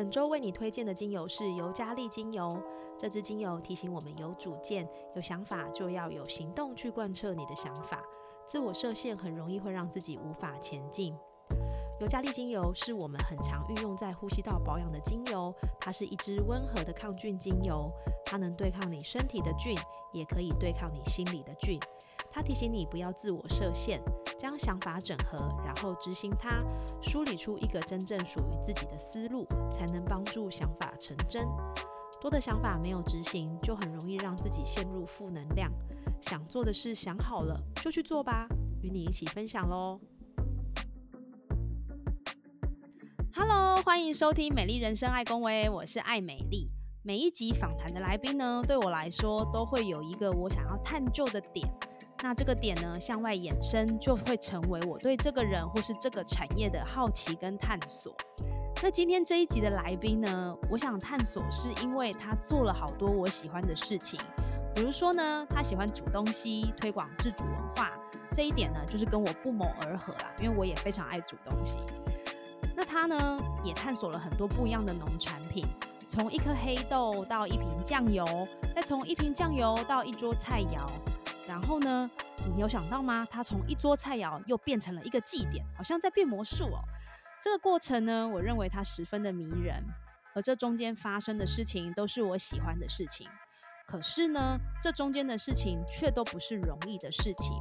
[0.00, 2.48] 本周为你推荐的精油是尤加利精油。
[2.96, 8.02] 这支精油提醒我们有主见、有想法，就要有行动去贯彻你的想法。
[8.46, 11.14] 自我设限很容易会让自己无法前进。
[12.00, 17.86] 尤加利精油是我们很常运用在呼吸道保养的精油，它是一支温和的抗菌精油，
[18.24, 19.76] 它能对抗你身体的菌，
[20.14, 21.78] 也可以对抗你心里的菌。
[22.32, 24.00] 它提醒你不要自我设限，
[24.38, 26.62] 将想法整合，然后执行它，
[27.02, 31.44] 梳理出一个真正属于自己的思路，才能帮助想法成真。
[32.20, 35.72] 多的想法没有执行，就很容易让自己陷入负能量。
[36.20, 38.46] 想做的事想好了就去做吧，
[38.80, 39.98] 与你一起分享喽。
[43.34, 46.70] Hello，欢迎收听《美丽人生爱公维》，我是爱美丽。
[47.02, 51.66] 每一集访谈的来宾呢，对我来说都会有一个我想要探究的点。
[52.22, 58.14] 那这个点呢，向外延伸，就会成为我对这个人或是这个产业的好奇跟探索。
[58.82, 64.20] 那今天这一集的来宾呢，我想探索是因为他做了好多我喜欢的事情，
[64.74, 67.92] 比如说呢，他喜欢煮东西，推广自主文化，
[68.32, 71.78] 这一点呢，就是跟我不谋而合啦，因为我也非常爱煮东西。
[72.76, 75.66] 那他呢，也探索了很多不一样的农产品，
[76.06, 78.24] 从一颗黑豆到一瓶酱油，
[78.74, 80.86] 再从一瓶酱油到一桌菜肴。
[81.50, 82.08] 然后呢，
[82.54, 83.26] 你有想到吗？
[83.28, 86.78] 他从一桌菜肴又变成了一个祭典，好像在变魔术哦。
[87.42, 89.84] 这个过程呢，我认为它十分的迷人，
[90.32, 93.26] 而这中间发生的事情都是我喜欢的事情。
[93.84, 97.56] 可是呢，这中间的事情却都不是容易的事情，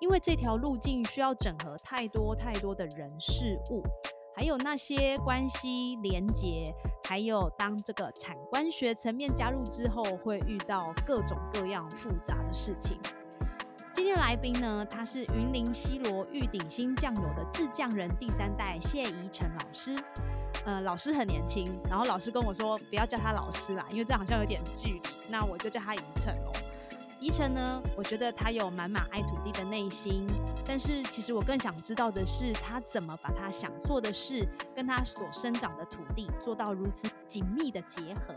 [0.00, 3.82] 因为这条路径需要整合太多太多的人事物，
[4.34, 6.64] 还有那些关系连结，
[7.06, 12.98] 还有当这个产官学层面加入之后，会遇到各种各样复杂的事情。
[13.98, 19.96] 今天来宾呢，他是云林西罗玉鼎新酱油的制酱人第三代谢怡晨老师。
[20.64, 26.52] 呃，老师很年轻，然后老师跟我说不要叫他老师啦，因为这样好像有点距离，那我就叫他怡晨哦。
[27.18, 30.24] 怡晨呢，我觉得他有满满爱土地的内心，
[30.64, 38.32] 但是其实我更想知道的是，他怎么把他想做的事跟他所生长的土地做到如此紧密的结合。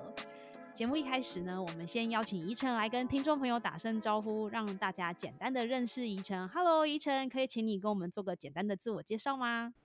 [0.81, 6.47] 节目一开始呢，我们先邀请宜晨来跟听众朋友打声招呼，让大家简单的认识宜晨。
[6.47, 9.75] Hello，宜晨，可以请你跟我们做个简单的自我介绍吗？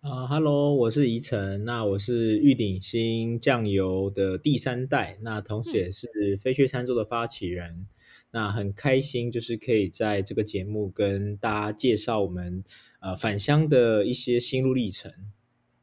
[0.00, 7.86] 啊，Hello，我是宜晨，那我是玉鼎新酱油的第三代，那同时也是飞雀餐桌的发起人。
[8.32, 12.64] 那很开心，就是可以在这个节目跟大家介绍我们
[12.98, 15.12] 呃返乡的一些心路历程。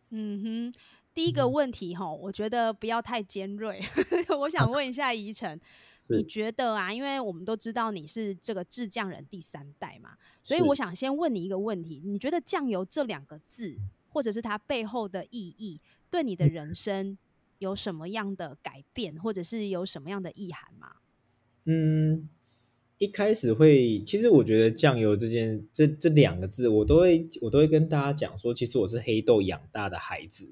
[0.09, 0.79] 嗯哼。
[1.13, 3.81] 第一个问题哈，我觉得不要太尖锐。
[4.39, 5.59] 我想问一下宜晨，
[6.07, 6.93] 你觉得啊？
[6.93, 10.11] 因为我们都知道你是这个制酱人第三代嘛，
[10.43, 13.75] 所以我想先问你一个问题：你觉得酱油这两个字，
[14.07, 17.17] 或者是它背后的意义，对你的人生
[17.57, 20.95] 有什么样的改变，或者是有什么样的意涵吗？
[21.65, 22.29] 嗯，
[22.97, 30.49] 一开始会，其实我觉得酱油这件这这两个字，我都会我都会跟大家讲说，其实我是黑豆养大的孩子。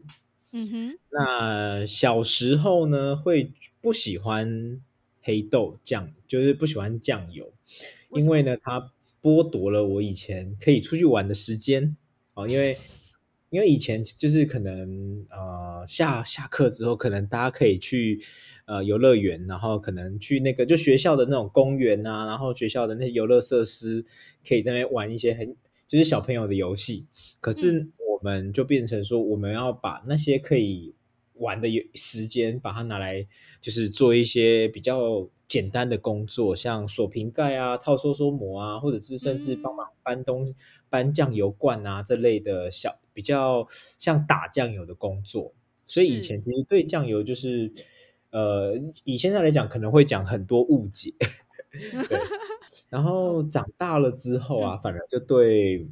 [0.54, 4.82] 嗯哼，那小时候呢，会不喜欢
[5.22, 7.52] 黑豆酱，就是不喜欢酱油，
[8.12, 8.92] 因为呢，它
[9.22, 11.96] 剥夺了我以前可以出去玩的时间。
[12.34, 12.48] 哦。
[12.48, 12.78] 因为
[13.50, 18.22] 因为以前就是可能呃下下课之后，可能大家可以去
[18.66, 24.04] 呃游乐园，然后可能去那个就学校的那种公园啊，然后学校的那些游乐设施，
[24.48, 25.54] 可以在那边玩一些很
[25.90, 27.06] 就是小朋友的游戏，
[27.42, 27.90] 可是。
[28.18, 30.96] 我们就变成说，我们要把那些可以
[31.36, 33.28] 玩的时间，把它拿来，
[33.62, 40.56] 就是做一些比较简单的工作，像锁瓶盖啊、套收缩膜啊，或者是甚至帮忙搬东、
[40.90, 43.68] 搬酱油罐啊这类的小比较
[44.00, 45.54] 像打酱油的工作。
[45.86, 47.72] 所以以前其实对酱油就是，
[48.32, 51.14] 呃，以现在来讲可能会讲很多误解。
[52.10, 52.20] 对，
[52.90, 55.88] 然后 长大了之后啊，反而就对。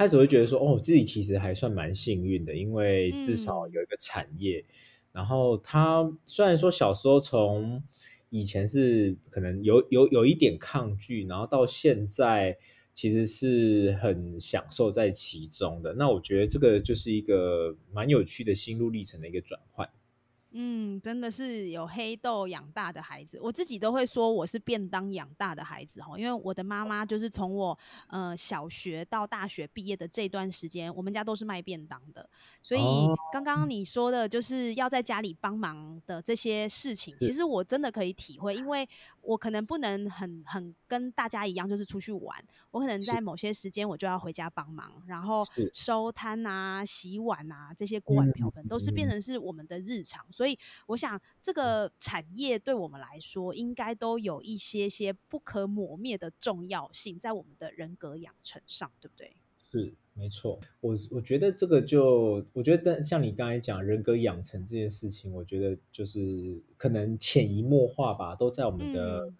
[0.00, 4.64] 开始会觉得说，哦，自己其实还算蛮幸运的，因为至少有一个产业。
[5.12, 7.82] 然后他虽然说小时候从
[8.30, 12.56] 以前是可能有有有一点抗拒，然后到现在
[12.94, 15.92] 其实是很享受在其中的。
[15.92, 19.86] 那我觉得这个就是一个蛮有趣的心路历程的一个转换。
[20.52, 32.28] 嗯，真的是有黑豆养大的孩子，我自己都会说我是便当养大的孩子哈，因为我的妈妈就是从我呃小学到大学毕业的这段时间，我们家都是卖便当的，
[32.62, 32.80] 所以
[33.32, 38.88] 刚刚你说的就是要在家里帮忙的这些事情，其实我真的可以体会，因为
[39.20, 50.26] 我可能不能很很跟大家一样，就是出去玩，我可能在某些时间我就要回家帮忙，然后收摊啊、洗碗啊这些锅碗瓢盆都是变成是我们的日常。
[50.32, 50.58] 所以，
[50.88, 59.36] 我想这个产业对我们来说，应该都有一些些不可磨灭的重要性，在我们的人格养成上，对不对？
[59.70, 60.58] 是，没错。
[60.80, 69.32] 我我觉得这个就，我觉得像你刚才讲人格养成这件事情，我觉得就是可能潜移默化吧，都在我们的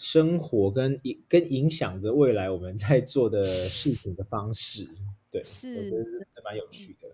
[0.00, 4.88] 生活跟影跟影响着未来我们在做的事情的方式。
[5.30, 6.04] 对，是，我觉得
[6.34, 7.08] 这蛮有趣的。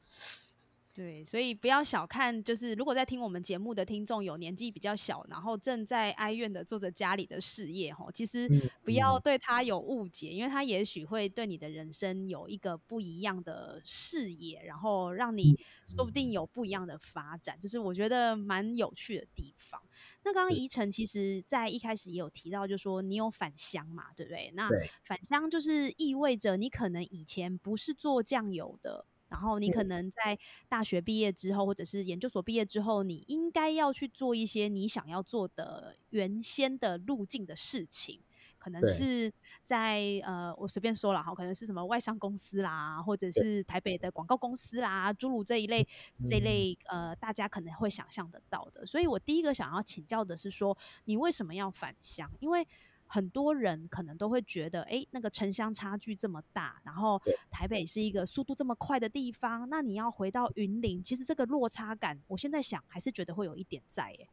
[0.97, 8.49] 对，所以不要小看，就是如果在听我们节目的听众有年纪比较小，然后正在哀怨的做着家里的事业，哈，其实
[8.83, 15.55] 不要对他有误解，因为他也许会对你的人生有一个不一样的视野，然后让你
[15.87, 19.79] 说不定有不一样的发展，就是我觉得蛮有趣的地方。
[20.25, 24.51] 那刚刚宜晨其实在一开始也有提到，就说你有返乡嘛，对不对？
[24.55, 24.71] 那
[25.05, 29.05] 返乡就是意味着你可能以前不是做酱油的。
[29.29, 30.39] 然后你可能在
[30.69, 38.21] 大学毕业之后，或者是研究所毕业之后，你应该要去做一些你想要做的原先的路径的事情，
[38.59, 39.33] 可能是
[39.65, 45.87] 在呃，我随便说了哈，可能是什么外商公司啦，或者是台北的广告公司啦，诸如这一类
[46.27, 46.37] 这。
[46.37, 48.85] 一类呃，大家可能会想象得到的。
[48.85, 50.77] 所以我第一个想要请教的是说，
[51.07, 52.31] 你为什么要返乡？
[52.41, 52.69] 因为
[53.07, 57.21] 很多人可能都会觉得，哎，那个城乡差距这么大，然后
[57.51, 64.29] 台北是一个速度这么快的地方，那你要回到云林，其实这个落差感，我现在想还是觉得会有一点在，耶。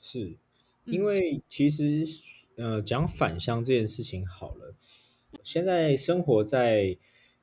[0.00, 0.36] 是
[0.84, 2.04] 因为其实
[2.56, 4.74] 呃，讲返乡这件事情好了，
[5.42, 6.96] 现在生活在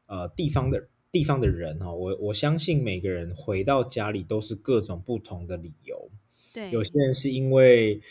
[0.08, 6.10] 呃地方的地方的人哈，我我相信每个人回到家里都是各种不同的理由，
[6.54, 8.02] 对，有些人是因为。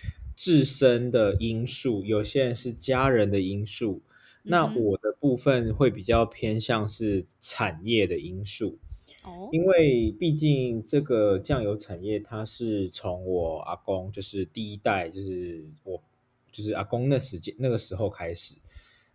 [0.41, 4.01] 自身的因素，有些人是家人的因素，
[4.43, 8.79] 那我的部分会比较偏向是产业的因素。
[9.23, 16.03] 哦，因为毕竟这个酱油产业，它是从我阿公，就是第一代，就是我，
[16.51, 18.57] 就是阿公那时间那个时候开始。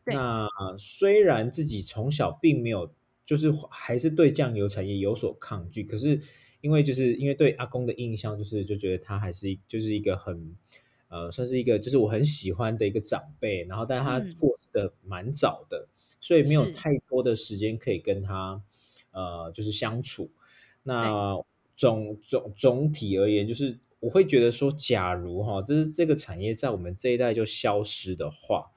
[0.03, 2.93] 那虽然自己从小并没有，
[3.25, 6.21] 就是还是对酱油产业有所抗拒，可是
[6.61, 10.55] 因为就是因为对阿公的印象，就是就觉得他还是就是一个很。
[11.07, 15.87] 呃，算是一个就是我很喜欢的一个长辈，然后但是他过世的蛮早的，
[16.19, 18.61] 所以没有太多的时间可以跟他
[19.11, 20.31] 呃就是相处。
[20.83, 21.35] 那
[21.75, 28.71] 总总总体而言，就是我会觉得说，假如哈，就是这个产业在我们这一代就消失的话，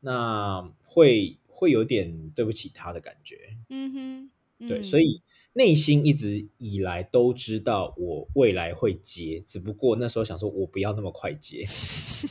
[0.00, 3.56] 那会会有点对不起他的感觉。
[3.68, 5.22] 嗯哼，对，所以。
[5.56, 11.64] 内心一直以来都知道我未来会接，只不过那时候想说我不要那么快接。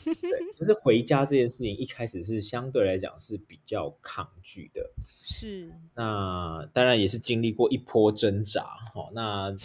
[0.04, 4.92] 对， 就是回家这件事情一开始是相对来讲是比较抗拒的。
[5.22, 8.64] 是，那当然也是经历过一波挣扎。
[8.94, 9.56] 哈，那呃，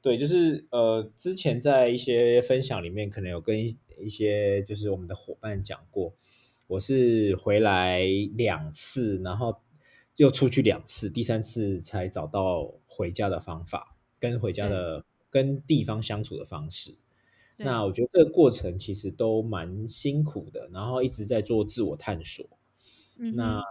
[0.00, 3.58] 对，就是呃，之前在一些分享里面可能有跟
[3.98, 6.14] 一些就是我们的伙伴讲过，
[6.68, 8.00] 我是回来
[8.34, 9.54] 两次，然后。
[10.20, 16.94] 又出去两次，第三次才找到回家的方法，跟回家的跟地方相处的方式。
[17.56, 22.44] 那我觉得这个过程其实都蛮辛苦的，然后一直在做自我探索。
[23.16, 23.62] 那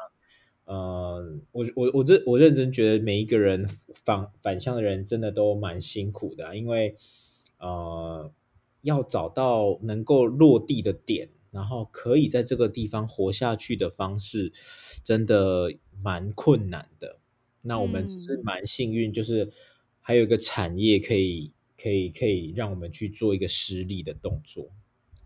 [0.65, 3.67] 呃，我我我这我认真觉得每一个人
[4.03, 6.95] 反返乡的人真的都蛮辛苦的，因为
[7.59, 8.31] 呃
[8.81, 14.51] 要找到能够落地的点，然后可以在这个地方活下去的方式，
[15.03, 15.75] 真的。
[16.01, 17.17] 蛮困难的，
[17.61, 19.51] 那我们只是蛮幸运，就是
[20.01, 24.69] 还有一个产业可以可以可以让我们去做一个实力的动作，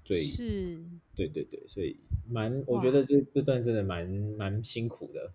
[0.04, 0.84] 对，是，
[1.16, 1.98] 对对对，所以
[2.30, 5.32] 蛮，我觉得这这段真的蛮蛮辛苦的。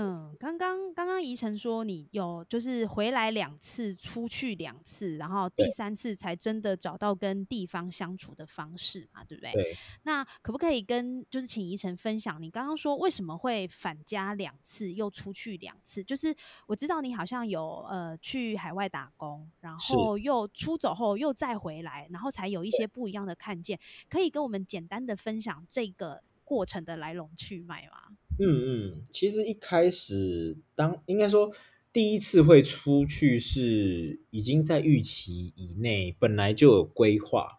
[0.00, 9.52] 嗯，刚刚刚刚怡晨说你有就是回来两次，出去两次，然后第三次才真的找到跟地方相处的方式嘛，对不对？
[9.52, 9.76] 对。
[10.04, 16.04] 那可不可以跟就是请怡晨分享，你刚刚说为什么会返家两次，又出去两次？
[16.04, 16.32] 就是
[16.68, 23.76] 我知道你好像有呃去海外打工，然后又出走后又再回来，然后才有一些不一样的看见，
[24.08, 28.16] 可以跟我们简单的分享这个过程的来龙去脉吗？
[28.38, 31.50] 嗯嗯，其实一开始当应该说
[31.92, 37.58] 第一次会出去是已经在预期以内，本来就有规划。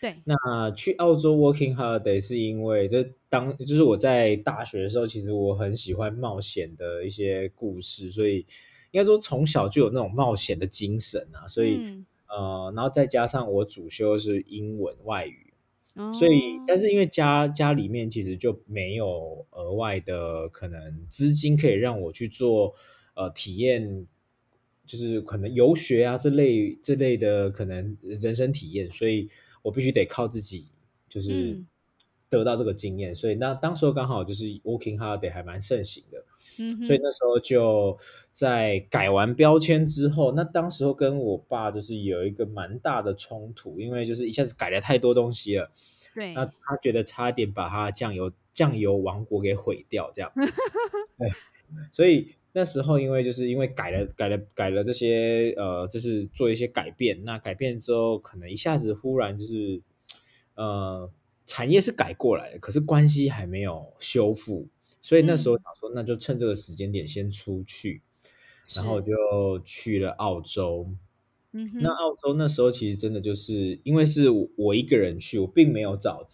[0.00, 8.38] 对，那去澳洲 working holiday 是因为这当就是我在大学的时候，其实我很喜欢冒险的一些故事，所以
[8.90, 11.46] 应该说从小就有那种冒险的精神啊。
[11.46, 11.78] 所以
[12.28, 15.45] 呃，然后再加上我主修是英文外语。
[16.12, 22.74] 所以，但是因为家家里面其实就没有额外的可能资金可以让我去做
[23.14, 24.06] 呃体验，
[24.84, 29.30] 就是可能游学啊这类这类的可能人生体验，所以
[29.62, 30.66] 我必须得靠自己，
[31.08, 31.62] 就是
[32.28, 33.14] 得到这个经验。
[33.14, 36.22] 所以那当时候刚好就是 working holiday 还蛮盛行的，
[36.58, 37.98] 嗯，所以那时候就
[38.32, 45.70] 在改完标签之后，那当时候跟我爸就是有一个蛮大的冲突，因为就是一下子改了太多东西了。
[46.14, 50.32] 对，那他觉得差点把他的酱油酱油王国给毁掉，这样。
[51.18, 51.30] 对，
[51.92, 57.22] 所以那时候因为就是因为改了改了改了这些呃，就是做一些改变。
[57.24, 59.82] 那改变之后，可能一下子忽然就是
[60.54, 61.10] 呃，
[61.44, 64.66] 产业是改过来的，可是关系还没有修复。
[65.06, 68.02] 所以那时候想说，那就趁这个时间点先出去，
[68.74, 69.14] 然后就
[69.64, 70.88] 去了澳洲。
[71.52, 76.26] 那澳洲那时候其实真的就是因为是我一个人去，我并没有找，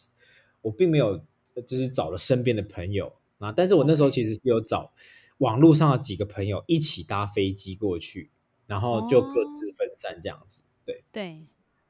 [0.63, 1.23] 我并没有
[1.67, 4.95] 就是找了身边的朋友啊，但是我那时候其实是有找
[5.37, 8.31] 网络上的几个朋友一起搭飞机过去，
[8.67, 10.63] 然后就各自分散这样子。
[10.87, 11.05] 对。
[11.13, 11.37] 对。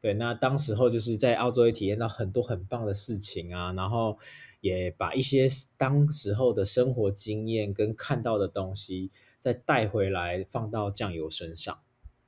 [0.01, 4.19] 对，那当时候就是在澳洲也体验到很多很棒的事情啊，然后
[4.63, 11.79] 也把一些当时候的生活经验跟看到的东西再带回来放到酱油身上。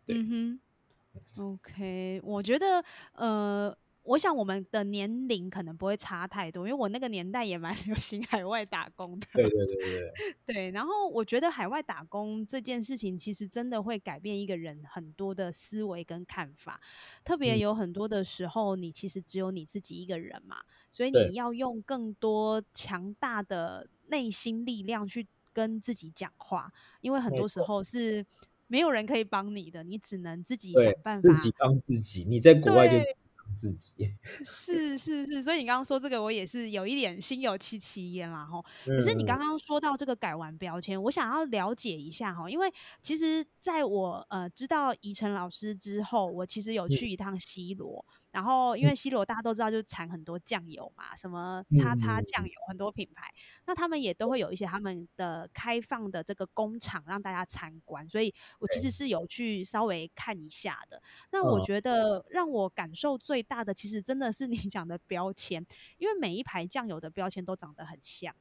[0.09, 0.61] 嗯哼。
[1.37, 9.27] OK，我觉得，呃，我想我们的年龄可能不会差太多，因为我那个年代也蛮 流行海外打工的。
[9.33, 10.13] 对对对对
[10.47, 10.71] 对。
[10.73, 16.81] 然后我觉得海外打工这件事情，其实真的会改变一个人很多的思维跟看法。
[17.25, 20.59] 特别有很多的时候，你其实只有你自己一个人嘛，
[20.93, 26.71] 所以你要用更多强大的内心力量去跟自己讲话，
[27.01, 28.25] 因为很多时候是。
[28.67, 31.29] 没有人可以帮你的，你只能自己想办法。
[31.29, 33.05] 自己帮自己，你在国外就帮
[33.57, 33.93] 自己。
[34.45, 38.65] 是是是，所以你刚刚说这个，我也是有一点心有戚戚焉啦吼。
[38.85, 42.73] 可是你刚刚说到这个改完标签，我想要了解一下哈，因为
[43.03, 48.05] 其实在我呃知道宜晨老师之后，我其实有去一趟西罗。
[48.35, 53.33] 然后，因为西罗大家都知道，就是产很多酱油嘛，什么叉叉酱油，很多品牌。
[53.65, 61.01] 那他们也都会有一些他们的开放的这个工厂让大家参观，所以我其实是有去稍微看一下的。
[61.31, 65.65] 那我觉得让我感受最大的，其实真的是你讲的标签，
[65.99, 68.35] 因为每一排酱油的标签都长得很像。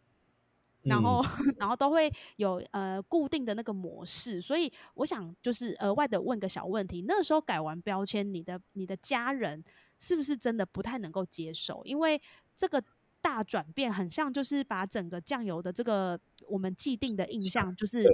[0.85, 1.23] 然后，
[1.57, 9.63] 然后都会有呃固定的那个模式，所以我想就是额外的问个小问题：那时候改完标签，你的你的家人
[9.99, 11.81] 是不是真的不太能够接受？
[11.85, 12.21] 因为
[12.55, 12.83] 这个
[13.21, 18.05] 大转变很像就是把整个酱油的这个我们既定的印象就是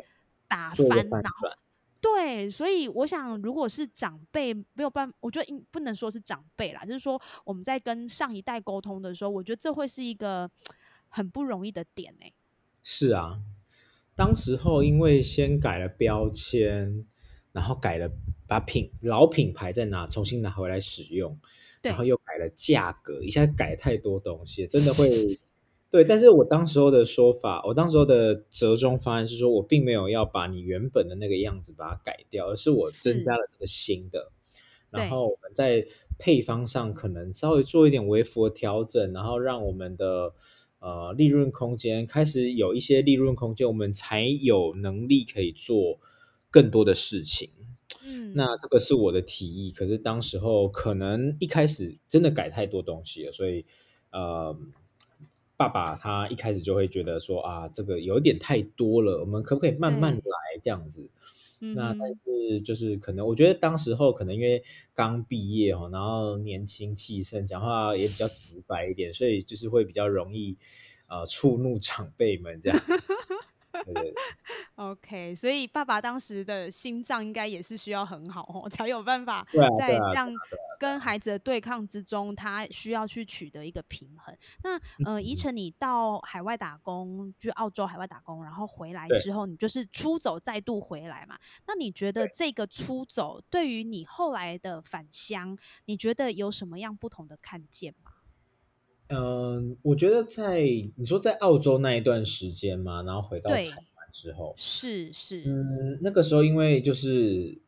[0.48, 1.50] 打翻，然后
[2.02, 10.50] 对，所以我想如果是长辈没有办，我觉得不能说是长辈啦，就是说我们在跟上一代沟通的时候，我觉得这会是一个
[11.10, 12.32] 很不容易的点哎。
[12.82, 13.42] 是啊，
[14.16, 17.06] 当时候因为先改了标签，
[17.52, 18.10] 然后改了
[18.48, 21.38] 把品老品牌再拿重新拿回来使用，
[21.82, 25.10] 然后又改了价格，一下改太多东西，真的会
[25.90, 26.04] 对。
[26.04, 34.32] 但是我当时候的说法，我当时候的折中方案是说，我并没有要把你原本的那个样子把它改掉，而是我增加了这个新的，
[34.90, 35.86] 然后我们在
[36.18, 40.34] 配方上可能稍微做一点微幅的调整，然后让我们的。
[40.82, 46.00] 呃，利润空间开始有一些利润空间，我们才有能力可以做
[46.50, 47.50] 更多的事情。
[48.10, 53.66] 嗯，那这个是我的提议，可是当时候可能一开始真的改太多东西了，所以
[54.12, 54.58] 呃，
[55.56, 61.08] 爸爸他一开始就会觉得说啊，这个有点太多了，我们可不可以慢慢来这样子？
[61.62, 64.64] 那但是就是可能，我觉得当时候可能因为
[64.94, 70.56] 刚毕业哦，然后年轻气盛，讲话也比较直白一点，所以就是会比较容易
[71.10, 73.14] 呃触怒长辈们这样子。
[74.76, 79.46] OK，所以爸爸当时的心脏应该也是需要很好哦， 才有办法
[79.78, 80.32] 在这样
[80.80, 84.36] 跟孩子的对抗之中，他需要去取得一个平衡。
[84.64, 91.38] 那呃，宜晨，你到海外打工，去澳洲海外打工，然后回来之后，你就是出走再度回来嘛？
[91.68, 98.09] 那你觉得这个出走对于你后来的返乡，你觉得有什么样不同的看见吗？
[99.10, 100.62] 嗯，我觉得在
[100.96, 107.60] 你说在澳洲那一段时间嘛，然后回到台湾之后，是是，嗯，那个时候因为就是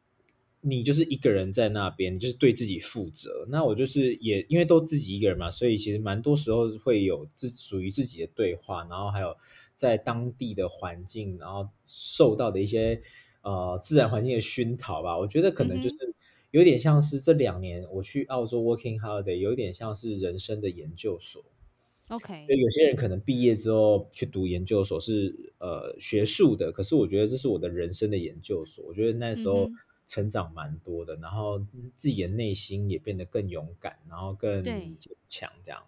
[0.62, 3.48] 你就是一个人在那边，就是对自己负责。
[3.50, 9.36] 那我就是也因为都自己一个人嘛，所以其实蛮多时候会有自属于自己的对话，然后还有
[9.74, 13.01] 在当地的环境，然后受到的一些
[13.41, 15.17] 呃自然环境的熏陶吧。
[15.17, 16.10] 我觉得可能就是
[16.51, 21.43] 有点像是这两年我去澳洲 working holiday，有点像是人生的研究所。
[22.10, 28.86] OK，有些人可能毕业之后去读研究所是呃学术的，可是我觉得这是我的人生的研究所。
[28.86, 29.70] 我觉得那时候
[30.05, 31.65] 成长蛮多的，然后
[31.96, 34.98] 自己的内心也变得更勇敢，然后更坚
[35.29, 35.81] 强这样。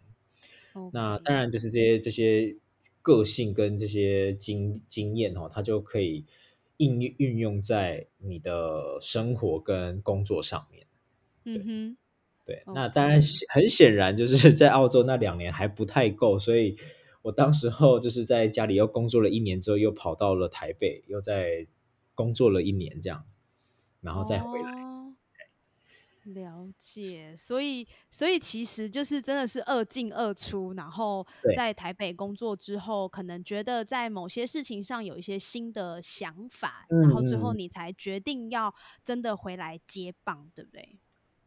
[0.94, 2.56] 那当然就是这些这些
[3.02, 6.24] 个性跟这些经经验哦，它就可以
[6.78, 10.88] 应运用在你的生活跟工作上面。
[11.46, 11.98] 嗯哼。
[12.46, 13.22] 对，那当然
[13.54, 16.76] 很显然就是在澳洲那两年还不太够，所以
[17.22, 21.66] 我当时候就是在家里又工作了一年之后，又跑到了台北，又在
[22.14, 23.24] 工作了一年这样，
[24.02, 24.83] 然后再回来。
[26.26, 31.26] 了解，所以所以其实就是真的是二进二出，然后
[31.56, 40.98] 在台北工作之后，可能觉得在某些事情上有一些新的想法，然后最后你才决定要真的回来接棒，对不对？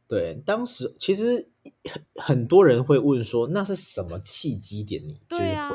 [0.08, 1.48] 对，当时其实
[1.82, 5.02] 很很多人会问说，那是什么契机点？
[5.02, 5.72] 你对啊，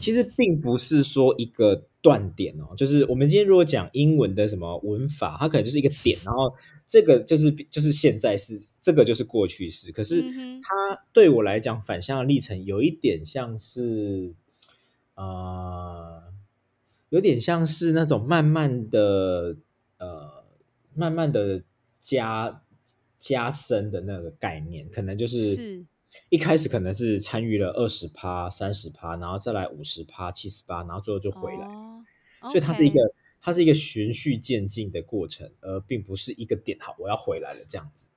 [0.00, 6.52] 其实并不是说一个断点哦，就是我们今天如果讲英文的什么文法，它可能就是一个点，然后
[6.86, 9.92] 这个就是就是现在是这个就是过去式。
[9.92, 10.22] 可是
[10.62, 14.34] 它对我来讲，反向的历程有一点像是，
[15.14, 16.22] 呃，
[17.08, 19.56] 有点像是那种慢慢的，
[19.98, 20.44] 呃，
[20.94, 21.62] 慢慢的
[22.00, 22.62] 加。
[23.18, 25.84] 加深的那个概念，可能就是
[26.28, 31.66] 一开始可能是参与了二十趴、三十趴，然后再来五十趴、七十趴，然后最后就回来。
[32.42, 33.00] 所以它是一个，
[33.46, 36.76] 它是一个循序渐进的过程，而并不是一个点。
[36.80, 38.08] 好，我要回来了这样子。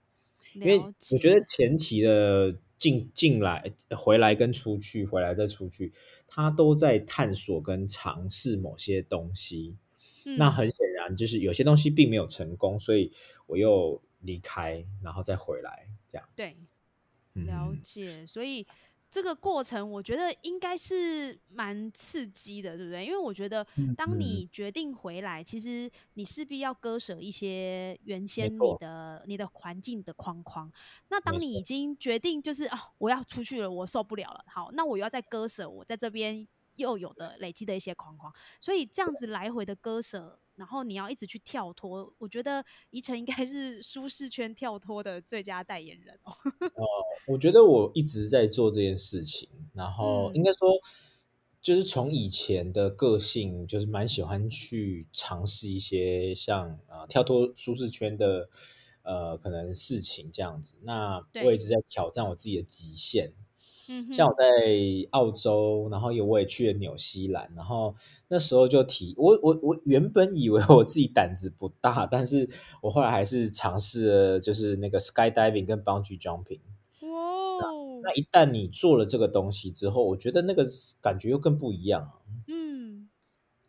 [0.56, 5.94] 因为我觉得前期的进进来、回来跟出去、回来再出去，
[6.28, 9.78] 它都在探索跟尝试某些东西。
[10.38, 13.12] 那很显然，就是有些东西并没有成功，所以
[13.46, 14.02] 我又。
[14.22, 16.58] 离开，然后再回来，这样对，
[17.36, 18.28] 了解。
[18.28, 18.68] 所以
[19.12, 23.06] 这个过程，我觉得应该是蛮刺激的，对不对？
[23.06, 23.66] 因为我觉得，
[23.98, 30.72] 当你决定回来，其实你势必要割舍一些原先你的你的环境的框框。
[31.10, 34.44] 那当你已经决定，就是啊，我要出去了，我受不了了。
[34.48, 38.32] 好，那我又要再割舍我在这边又有的累积的一些框框。
[38.60, 40.40] 所以这样子来回的割舍。
[40.60, 46.34] 然后你要一直去跳脱，我觉得宜城应该是舒适圈跳脱的最佳代言人哦。
[46.76, 46.86] 哦，
[47.28, 50.70] 我觉得我一直在做这件事情，然后应该说，
[51.62, 58.50] 就是从以前的个性，就是蛮喜欢去尝试一些像啊跳脱舒适圈的
[59.04, 60.78] 呃可能事情这样子。
[60.84, 63.34] 那我一直在挑战我自己的极限。
[64.12, 64.44] 像我在
[65.12, 67.96] 澳洲，然后有我也去了纽西兰，然后
[68.28, 72.50] 那时候就提我我我原本以为我自己胆子不大，但是
[72.82, 76.60] 我后来还是尝试了，就是那个 skydiving 跟 bungee jumping。
[77.02, 77.10] 哇！
[78.02, 80.66] 那一旦你做了这个东西之后，我觉得那个
[81.02, 82.12] 感觉又更不一样。
[82.48, 83.10] 嗯，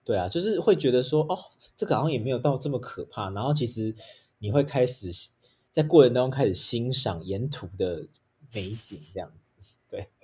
[0.05, 1.37] 对啊，就是会觉得说，哦，
[1.77, 3.31] 这个好像也没有到这么可怕。
[3.31, 3.95] 然后其实
[4.39, 5.11] 你会开始
[5.71, 8.07] 在过程当中开始欣赏沿途的
[8.53, 9.55] 美景，这样子。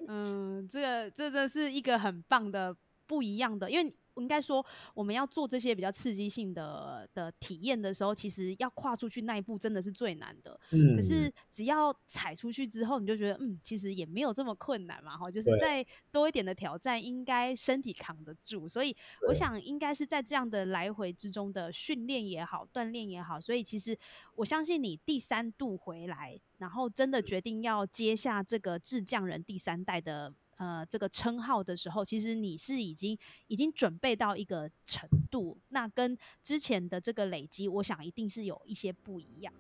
[0.09, 10.59] 嗯，这个这真是一个很棒的不一样的，因为应该说我们要做这些比较刺激性的的体验的时候，其实要跨出去那一步真的是最难的。
[10.71, 18.69] 嗯，可是只要踩出去之后，你就觉得嗯，其实也没有这么困难嘛，哈，就是再多一点的挑战，应该身体扛得住。
[18.69, 18.97] 所以
[19.29, 23.99] 我想应该是在这样的来回之中的训练也好，锻炼也好，所以其实
[24.35, 26.41] 我相信你第三度回来。
[26.59, 33.17] 然后真的决定要接下这个智匠人第三代的呃这个称号的时候，其实你是已经
[33.47, 39.53] 已经准备到一个程度，那跟之前的这个累积，我想一定是有一些不一样。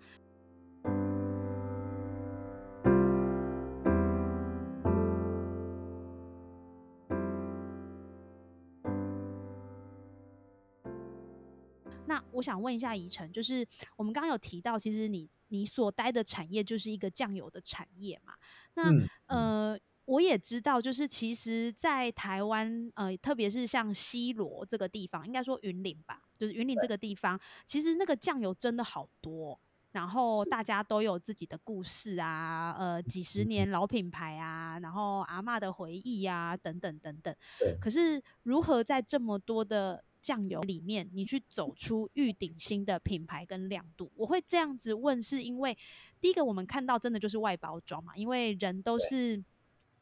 [12.09, 18.35] 那我想问一下宜晨，就是我们刚刚有提到，其实你你所待的产业就是一个酱油的产业嘛？
[18.75, 18.85] 那
[19.27, 19.77] 呃，
[20.07, 29.59] 我也知道，就是其实，在台湾呃，特别是像西罗这个地方，应该说云林吧，就是云林这个地方，其实那个酱油真的好多，
[29.91, 37.35] 然后大家都有自己的故事啊，呃，几十年老品牌啊，然后阿妈的回忆啊，等等等等。
[37.81, 44.13] 可是如何在这么多的酱油里面，你去走出玉鼎新的品牌跟亮度？
[44.15, 45.77] 我会这样子问，是因为
[46.21, 49.43] 第一个我们看到真的就是外包装嘛，因为人都是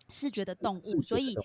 [0.09, 1.37] 视觉的动物，所以。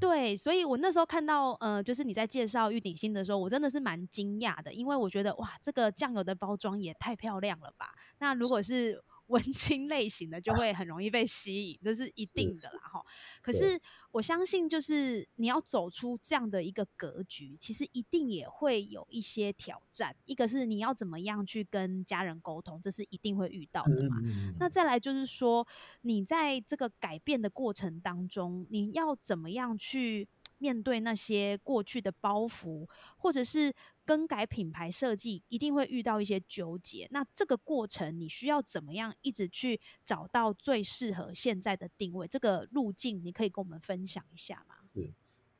[0.00, 7.92] 对，所以我那时候看到，呃，就是你在介绍玉鼎新的时候，我真的是蛮惊讶的，因为我觉得哇，这个酱油的包装也太漂亮了吧。
[8.18, 13.04] 那如果是文青类型的就会很容易被吸引，这是一定的啦哈。
[13.42, 13.80] 可是
[14.12, 20.14] 我相信，就是你要走出这样的一个格局，其实一定也会有一些挑战。
[20.24, 24.16] 一个是你要怎么样去跟家人沟通，这是一定会遇到的嘛。
[24.58, 25.66] 那再来就是说，
[26.02, 33.72] 你在这个改变的过程当中，你要怎么样去面对那些过去的包袱，或者是？
[34.06, 42.28] 更改品牌设计一定会遇到一些纠结，那这个过程你需要怎么样一直去找到最适合现在的定位？
[42.28, 44.76] 这个路径你可以跟我们分享一下吗？
[44.94, 45.12] 是，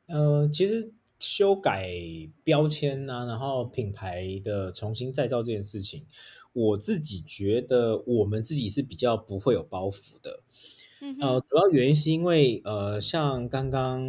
[0.06, 1.90] 呃，其实修改
[2.44, 6.06] 标签呐，然后品牌的重新再造这件事情，
[6.52, 10.44] 我自己觉得我们自己是比较不会有包袱的。
[11.20, 14.00] 呃，主要原因是因为，呃，像刚刚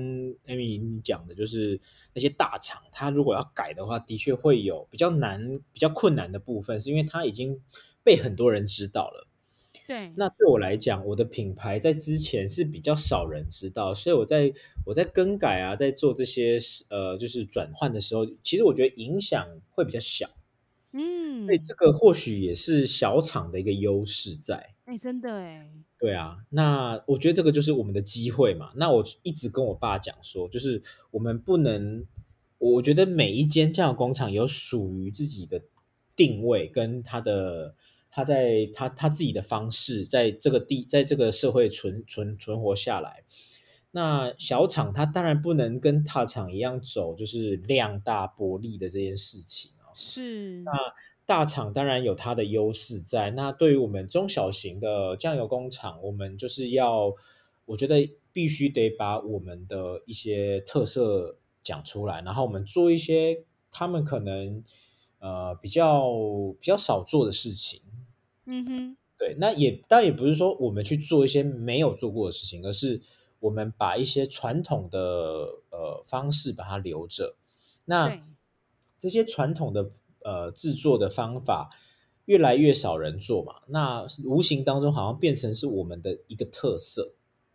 [0.46, 1.80] Amy 你讲的，就是
[2.14, 7.60] 那些大厂，它如果要改的话，的确会有比较难、比较困难的部分，是因为它已经
[8.04, 9.28] 被很多人知道了。
[9.86, 10.14] 对。
[10.16, 14.54] 那对我来讲，我的品牌在之前是比较少人知道，所以我在
[14.86, 16.58] 我在更改啊，在做这些
[16.90, 20.30] 呃，就是转换的时候，其实我觉得影响会比较小。
[20.94, 21.46] 嗯。
[21.46, 24.74] 所以这个或许也是小厂的一个优势在。
[24.86, 25.87] 哎，真的哎。
[26.00, 28.72] 对啊，那我觉得这个就是我们的机会嘛。
[28.76, 30.80] 那我一直跟我爸讲说，就是
[31.10, 32.06] 我们不能，
[32.60, 35.60] 我觉得每一间酱油工厂有属于自己的
[36.16, 37.74] 定位，跟它的
[38.12, 43.24] 他在他他自己的方式，在这个地在这个社会存存存活下来。
[43.90, 49.90] 那小厂它当然不能跟大厂一样走，就是量大薄利的这件事情哦。
[49.96, 50.72] 是那。
[51.28, 57.14] 大厂当然有它的优势在，那对于我们中小型的酱油工厂，我们就是要，
[57.66, 64.64] 我觉得必须得把我们的一些特色讲出来，然后我们做一些他们可能
[65.20, 66.10] 呃比较
[66.62, 67.82] 比较少做的事情。
[68.46, 73.02] 嗯哼，对，那也当然也不是说我们去做一些没有做过的事情，而是
[73.42, 75.00] 我们把一些传统的
[75.72, 77.36] 呃方式把它留着。
[77.84, 78.18] 那
[78.98, 79.92] 这些传统的。
[80.28, 81.70] 呃，制作的方法
[82.26, 87.14] 越来越少人做嘛，那无形当中好像变成是我们的一个特色。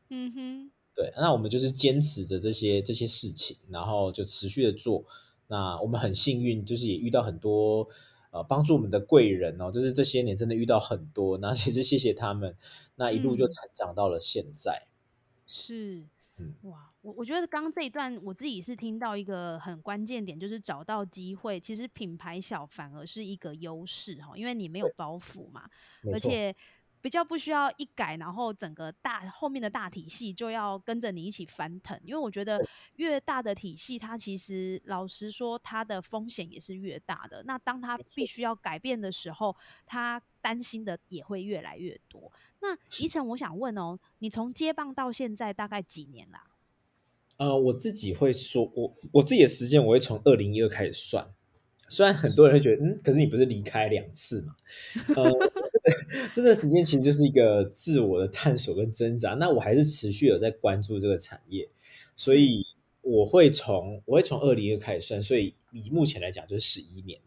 [0.09, 5.05] 嗯哼，对，那我们就是坚持着这些这些事情，然后就持续的做。
[5.49, 7.87] 那我们很幸运，就是也遇到很多
[8.31, 12.57] 呃帮助我们的贵人哦，就是这些年真的遇到很多，那其实谢谢他们，
[12.95, 14.87] 那一路就成长到了现在。
[15.47, 16.07] 是。
[16.39, 21.59] 嗯哇，我我觉得刚刚这一段我自己是听到一个很关键点，就是找到机会。
[21.59, 25.69] 其实品牌小反而是一个优势哈，因为你没有包袱嘛，
[26.13, 26.55] 而且
[27.01, 32.01] 比较不需要一改，然后整个大后面的大体系就要跟着你一起翻腾。
[32.05, 37.43] 因为我觉得越大的体系，它其实老实说，它的风险也是越大的。
[37.43, 42.31] 那当它必须要改变的时候，它担心的也会越来越多。
[42.61, 46.45] 那宜晨，我想问哦，你从接棒到现在大概几年啦？
[47.43, 51.27] 呃，我自己会说，我我自己的时间我会从二零一二开始算。
[51.89, 54.55] 虽然很多人会觉得，嗯，可是你不是离开两次嘛？
[55.17, 55.51] 呃，
[56.33, 59.35] 这段时间其实就是一个自我的探索跟挣扎。
[59.35, 61.69] 那我还是持续有在关注这个产业，
[62.15, 62.65] 所以
[63.01, 67.19] 我会从我会从二零一二开始算，所以以目前来讲就是十一年。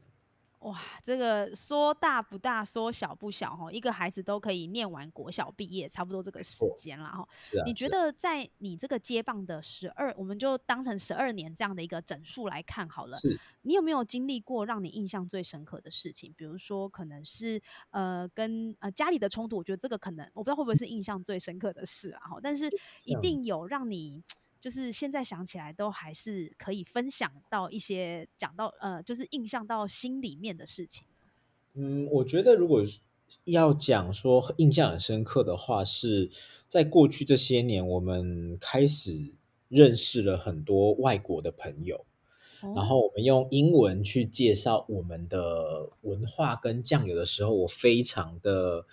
[0.65, 7.27] 哇，这个说大不大，说小不小哈，一个孩子都可以念完国小毕业，差不多这个时间了哈。
[7.67, 13.15] 你觉得在你这个接棒的十二，我们就当成十二年这样的一个整数来看好了。
[13.15, 16.33] 是，你有没有经历过让你印象最深刻的事情？
[16.35, 22.67] 比如说，可能是呃跟呃家里的冲突，我觉得这个可能我不知道会不会是印象最深刻的事啊哈，但是
[23.03, 24.23] 一定有让你。
[24.65, 31.05] 就是现在想起来都还是可以分享到一些讲到呃，就是印象到心里面的事情。
[31.75, 32.81] 嗯，我觉得如果
[33.43, 36.31] 要讲说印象很深刻的话，是
[36.67, 39.35] 在过去这些年，我们开始
[39.67, 42.03] 认识了很多外国的朋友，
[42.73, 48.87] 然后我们用英文去介绍我们的文化跟酱油的时候，我非常的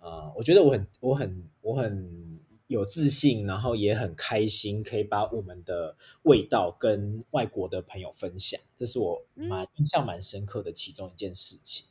[0.00, 2.46] 呃，我觉得我很我很我很。
[2.68, 11.86] 有自信，然后也很开心，可以把我们的味道跟外国的朋友分享，这是我蛮印象蛮深刻的其中一件事情。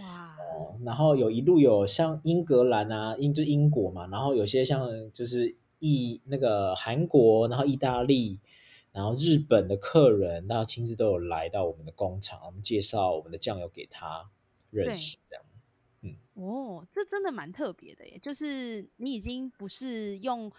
[0.00, 0.36] 哇！
[0.84, 8.40] 然后有一路有像英格兰啊，英就英国嘛，然后有些像就是意那个韩国，然后意大利，
[8.90, 14.28] 然后日本的客人，那亲自都有来到我们的工厂，我们介绍我们的酱油给他
[14.70, 15.44] 认识，这样。
[16.38, 20.50] 嗯，哦，这真的蛮特别的耶，就是你已经不是用。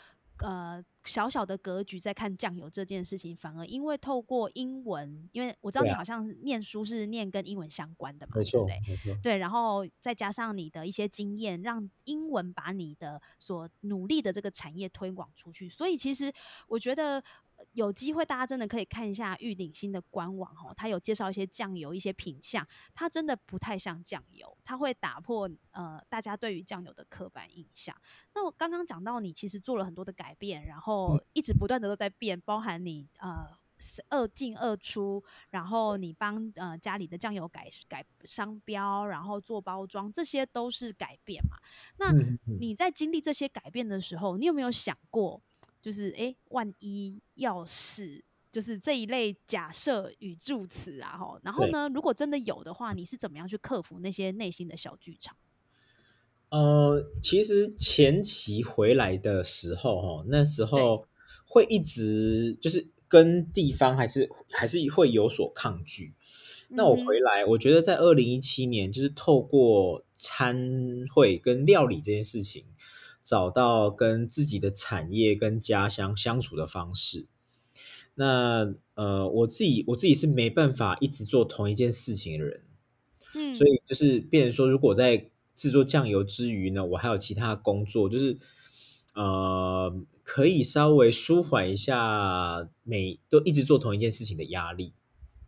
[0.42, 9.22] 呃，小小的格局在看酱油这件事情，反而因为透过英文，因为我知道你好像念书是念跟英文相关的嘛，对不对？
[9.22, 16.32] 对，然后再加上你的一些经验，让英文把你的所努力的这个产业推广出去，所以其实
[16.70, 17.22] 我觉得。
[17.74, 27.96] 有机会，大家真的可以看一下玉鼎新的官网哦，它有介绍一些酱油一些品相，它真的不太像酱油，它会打破呃大家对于酱油的刻板印象。
[28.34, 33.48] 那我刚刚讲到你其实做了很多的改变，然后一直不断的都在变，包含你呃
[34.10, 41.58] 二进二出，然后你帮呃家里的酱油改改商标，然后做包装，这些都是改变嘛。
[41.98, 42.14] 那
[42.60, 45.42] 你在经历这些改变的时候，你有没有想过？
[45.82, 55.36] 就是哎，万一要是就是这一类假设与助词啊，哈，然后呢，如果真的有的话，你是怎么样去克服那些内心的小剧场？
[56.50, 61.06] 呃，其实前期回来的时候，哈，那时候
[61.46, 66.14] 会一直就是跟地方还是还是会有所抗拒。
[66.70, 72.66] 那我回来，我觉得在二零一七年，就是透过参会跟料理这件事情。
[73.30, 77.28] 找到跟自己的产业跟家乡相处的方式。
[78.16, 82.64] 那呃，我自己我自己是没办法一直做同一件事情的人，
[83.36, 88.40] 嗯，所以就是变成说，如果在制作酱油之余呢，我还有其他工作，就是
[89.14, 94.94] 呃，可以稍微舒缓一下每都一直做同一件事情的压力。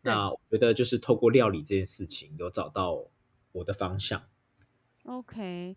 [0.03, 3.05] 那我觉得就是透过料理这件事情，有找到
[3.53, 4.21] 我的方向。
[5.05, 5.75] OK。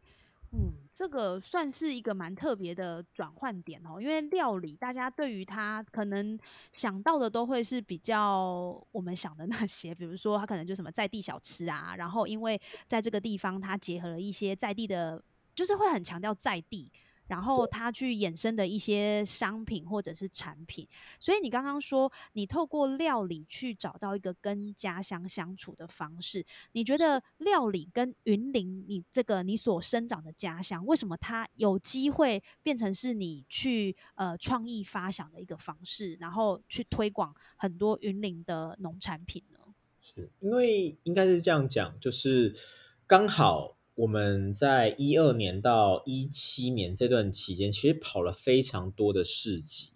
[0.56, 6.38] 嗯，这个算是一个蛮特别的转换点哦，因为料理大家对于它可能
[6.70, 15.20] 想到的都会是比较我们想的那些，比如说它可能就什么在地小吃啊，然后因为在这个地方它结合了一些在地的，
[15.56, 16.88] 就是会很强调在地。
[17.26, 20.86] 然后它去衍生的一些商品或者是产品，
[21.18, 39.58] 所以你刚刚说你透过料理去找到一个跟家乡相处的方式，你觉得料理跟云林你这个你所生长的家乡，为什么它有机会变成是你去呃创意发想的一个方式，然后去推广很多云林的农产品呢？
[40.02, 42.54] 是因为应该是这样讲，就是
[43.06, 43.76] 刚好。
[43.94, 49.90] 我们在一二年到一七年这段期间，其实跑了非常多的市集。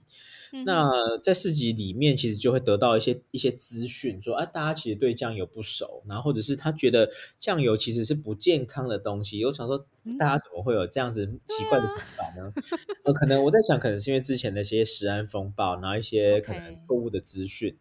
[0.64, 0.88] 那
[1.22, 9.44] 在市集里面，其实就会得到一些一些资讯，说啊，大家其实对酱油不熟，然后或者是他觉得酱油其实是不健康的东西。
[9.44, 9.86] 我想说，
[10.18, 12.50] 大家怎么会有这样子奇怪的想法呢？
[13.04, 17.76] 呃，可能我在想，可能是因为之前那些食安风暴，然后一些可能错误的资讯。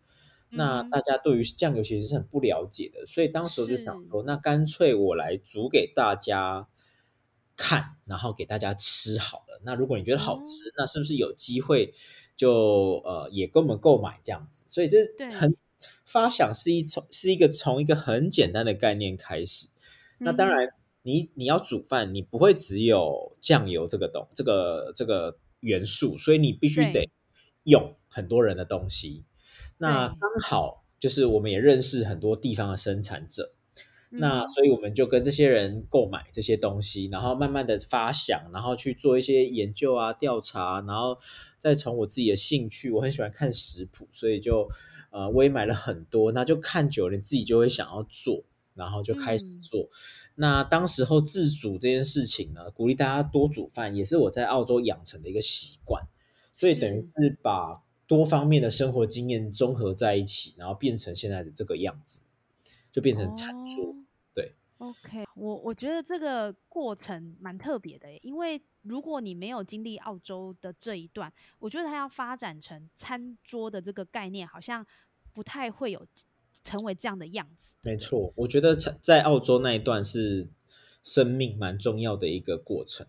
[0.57, 6.67] 那大家对于酱油其实是很不了解的，所以当时就想说，那干脆我来煮给大家
[7.55, 9.61] 看，然后给大家吃好了。
[9.63, 11.93] 那如果你觉得好吃，那是不是有机会
[12.35, 14.65] 就呃也跟我们购买这样子？
[14.67, 14.99] 所以这
[15.31, 15.55] 很
[16.05, 19.69] 发想是一从是一个从一个很简单的概念开始。
[20.19, 20.69] 那当然，
[21.03, 27.07] 你你要煮饭，你不会只有酱油这个东这个这个元素，所以你必须得
[27.63, 29.23] 用很多人的东西。
[29.79, 33.53] 那刚好就是我们也认识很多地方的生产者，
[34.09, 41.19] 那所以我们就跟这些人购买这些东西，然后慢慢的发想，然后去做一些研究啊调查，然后
[41.59, 44.67] 再从我自己的兴趣，我很喜欢看食谱，所以就
[45.11, 49.87] 呃我也买了很多，那就看久了，你自己就会想要做，然后就开始做。
[50.33, 56.03] 那当时候自主这件事情呢，鼓励大家多煮饭，也是我在澳洲养成的一个习惯，
[56.55, 57.83] 所以等于是把。
[58.07, 62.23] 多方面的生活经验综合在一起，然后变成现在的这个样子，
[62.91, 63.93] 就变成餐桌。
[64.33, 74.87] 对，OK，我我觉得这个过程蛮特别的，因为如果你没有经历澳洲的这一段，我觉得它要发展成餐桌的这个概念，好像
[75.33, 76.07] 不太会有
[76.63, 77.73] 成为这样的样子。
[77.83, 80.47] 没错，我觉得在在澳洲那一段是
[81.03, 83.05] 生命蛮重要的一个过程。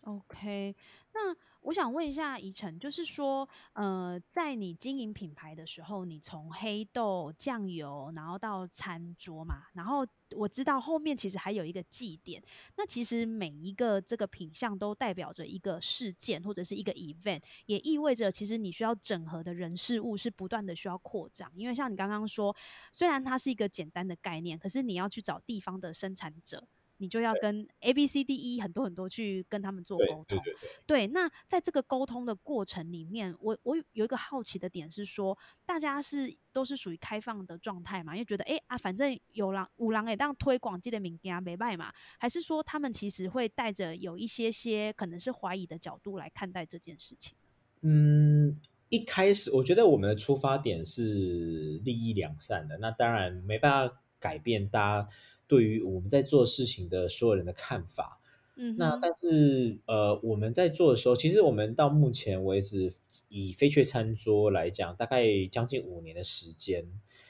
[0.00, 0.74] OK，
[1.14, 1.36] 那。
[1.66, 12.40] 我想问一下宜晨，就是说，呃，在你经营品牌的时候，你从黑豆酱油，然后到餐桌嘛，然后我知道后面其实还有一个祭典。
[12.76, 21.50] 那其实每一个这个品相都代表着一个事件或者是一个 event，也意味着其实你需要整合的人事物是不断的需要扩张。
[21.56, 22.54] 因为像你刚刚说，
[22.92, 26.68] 虽然它是一个简单的概念，可是你要去找地方的生产者。
[26.98, 30.40] 你就要跟 A B C D E 很多很多去跟他们做沟通。
[30.86, 38.14] 对，那在这个沟通的过程里面，我我有一个好奇的点是说，大家是都是属于开放的状态嘛？
[38.14, 41.92] 因为觉得哎啊，反正有狼五狼也当推广记的名家没卖嘛？
[42.18, 47.36] 还是说他们其实会带着有一些些可能是怀疑的角度来看待这件事情？
[47.82, 55.08] 嗯，一开始我觉得我们的出发点是利益良善的，那当然没办法改变大家。
[55.48, 58.20] 对于我们在做事情的所有人的看法，
[58.56, 62.92] 嗯，那但是呃，我们在做的时候，其实我们到目前为止
[63.28, 66.86] 以飞雀餐桌来讲，大概将近五年的时间。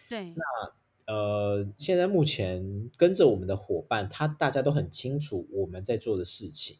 [0.08, 6.76] 对，那呃，现在目前跟着我们的伙伴，他大家都很清楚我们在做的事情。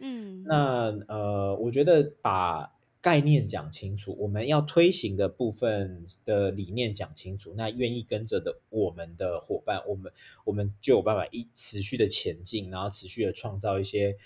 [0.00, 2.73] 嗯，那呃，我觉得把。
[3.04, 10.10] 概念讲清楚，我们要推行的部分的理念讲清楚，那愿意跟着的我们的伙伴，我们
[10.46, 14.16] 我们就有办法一持续的前进，然后持续的创造一些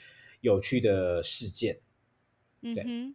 [0.43, 1.81] 有趣的事件。
[2.61, 3.15] 嗯哼，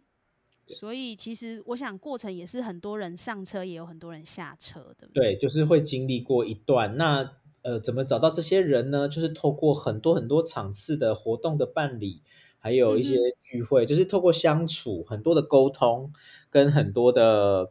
[0.66, 5.08] 所以其实我想过程也是很多人上车，也有很多人下车的。
[5.14, 6.98] 对，就是会经历过一段。
[6.98, 9.08] 那呃，怎么找到这些人呢？
[9.08, 12.20] 就是透过很多很多场次的活动的办理。
[12.64, 16.10] 还有一些聚会，就是透过相处，很多的沟通，
[16.48, 17.70] 跟很多的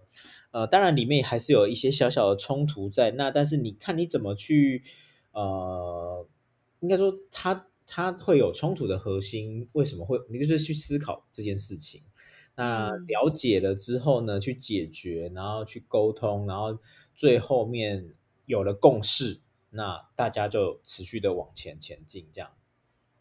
[0.51, 4.84] 呃，当然里面还是有一些小小的冲突在那，但是你看你怎么去
[5.32, 6.27] 呃，
[6.79, 10.19] 应该说他他会有冲突的核心为什么会？
[10.29, 12.03] 你就是去思考这件事情，
[12.56, 16.77] 那了解了之后呢，去解决，然后去沟通，然后
[17.15, 18.13] 最后面
[18.45, 22.51] 有了共识，那大家就持续的往前前进，这样。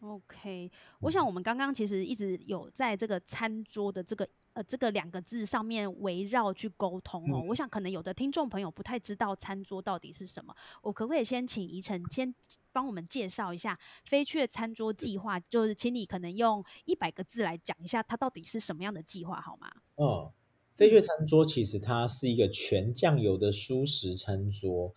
[0.03, 7.41] OK，我想我们刚刚其实一直有在这个餐桌的这个呃这个两个字上面围绕去沟通哦。
[7.47, 12.35] 我想可能有的听众朋友不太知道餐桌到底是什么，我可不可以先请怡晨先
[12.73, 15.39] 帮我们介绍一下飞雀餐桌计划？
[15.39, 19.71] 就是请你可能用一百个字来讲一下它到底是什么样的计划好吗？
[19.95, 20.29] 嗯，
[20.75, 24.93] 飞雀餐桌其实它是一个全酱油的舒适餐桌。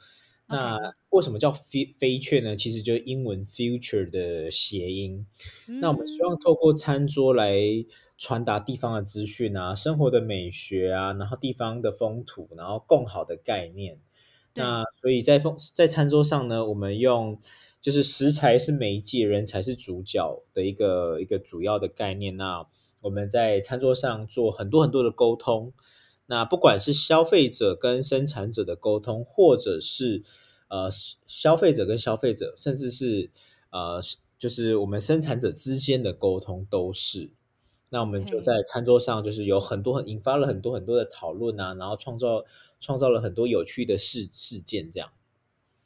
[0.48, 0.78] 那
[1.10, 2.54] 为什么叫飞飞雀呢？
[2.54, 5.26] 其实就是英文 future 的谐音。
[5.80, 7.58] 那我们希望透过餐桌来
[8.16, 13.98] 传达地方的资讯啊，生活的美学啊，然后地方的风土，然后更好的概念。
[14.54, 17.38] 那所以在风在餐桌上呢，我们用
[17.80, 22.36] 就是食材是媒介，人才是主角的一个一个主要的概念。
[22.36, 22.66] 那
[23.00, 25.72] 我们在餐桌上做很多很多的沟通。
[26.26, 30.24] 那不管是消费者跟生产者的沟通，或者是
[30.68, 30.90] 呃
[31.26, 33.30] 消费者跟消费者，甚至是
[33.70, 34.00] 呃
[34.38, 37.30] 就是我们生产者之间的沟通，都是。
[37.88, 42.44] 那我们就在餐桌上，就是有很多很引发了很多很多的讨论啊，然后创造
[42.80, 45.10] 创造了很多有趣的事事件，这样。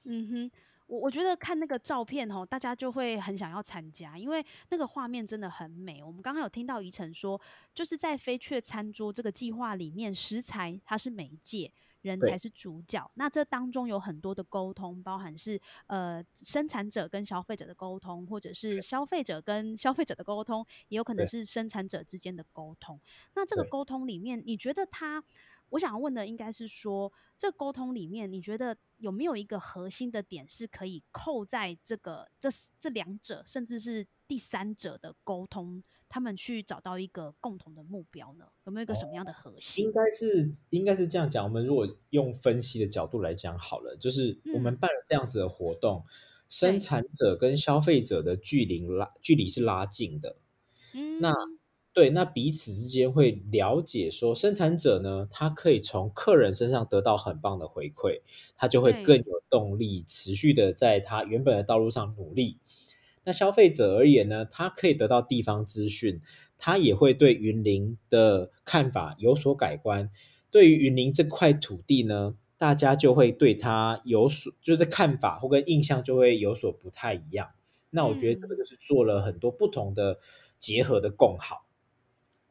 [0.05, 0.51] 嗯哼。
[0.91, 6.03] 我我觉得看那个照片哦，大家就会很想要参加，因为那个画面真的很美。
[6.03, 7.41] 我们刚刚有听到怡晨说，
[7.73, 11.73] 就是在飞雀餐桌这个计划里面，食材它是媒介，
[12.03, 13.09] 人才是主角。
[13.15, 23.01] 那这当中有很多的沟通，包含是呃生产者跟消费者的沟通，或者是消费者跟消费者的沟通，也有可能是生产者之间的沟通。
[23.37, 25.23] 那这个沟通里面，你觉得它？
[25.71, 38.47] 我想要问的应该是说，这沟通里面，你觉得有没有一个核心的点是可以扣在这个这这两者，甚至是第三者的沟通，他们去找到一个共同的目标呢？
[38.65, 39.85] 有没有一个什么样的核心？
[39.85, 41.45] 应该是应该是这样讲。
[41.45, 46.05] 我们如果用分析的角度来讲好了，就是我们办了这样子的活动，
[46.49, 50.37] 生产者跟消费者的距离拉距离是拉近的，
[50.95, 51.33] 嗯，那。
[51.93, 58.21] 对，那彼此之间会了解，说生产者呢，他可以从客人身上得到很棒的回馈，
[58.57, 62.59] 他就会更有动力，持续的在他原本的道路上努力。
[63.25, 66.21] 那消费者而言呢，他可以得到地方资讯，
[66.57, 70.11] 他也会对云林的看法有所改观。
[70.53, 77.51] 对于云林这块土地呢，大家就会对他有所，就是看法或跟印象就会有所不太一样。
[77.91, 80.21] 那我觉得这个就是做了很多不同的
[80.59, 81.67] 结合的共好。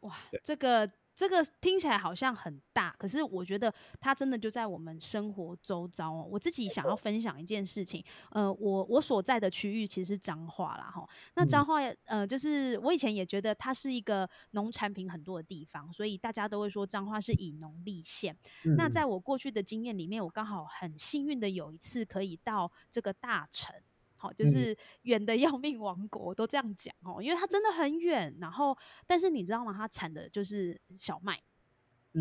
[0.02, 6.26] 哇，这个这个听起来好像很大，可是我觉得它真的就在我们生活周遭哦。
[6.32, 8.02] 我自己想要分享一件事情，
[8.32, 11.06] 呃，我我所在的区域其实是彰化啦，哈。
[11.36, 18.34] 那彰化呃，就是我以前也觉得它是一个农产品很多的地方，所以大家都会说彰化是以农立县。
[18.78, 23.76] 那在我过去的经验里面，我刚好很幸运的有一次可以到这个大城。
[24.20, 28.38] 好，就是远的要命王国都这样讲哦，因为它真的很远。
[28.40, 29.74] 然后，但是你知道吗？
[29.74, 31.42] 它产的就是小麦。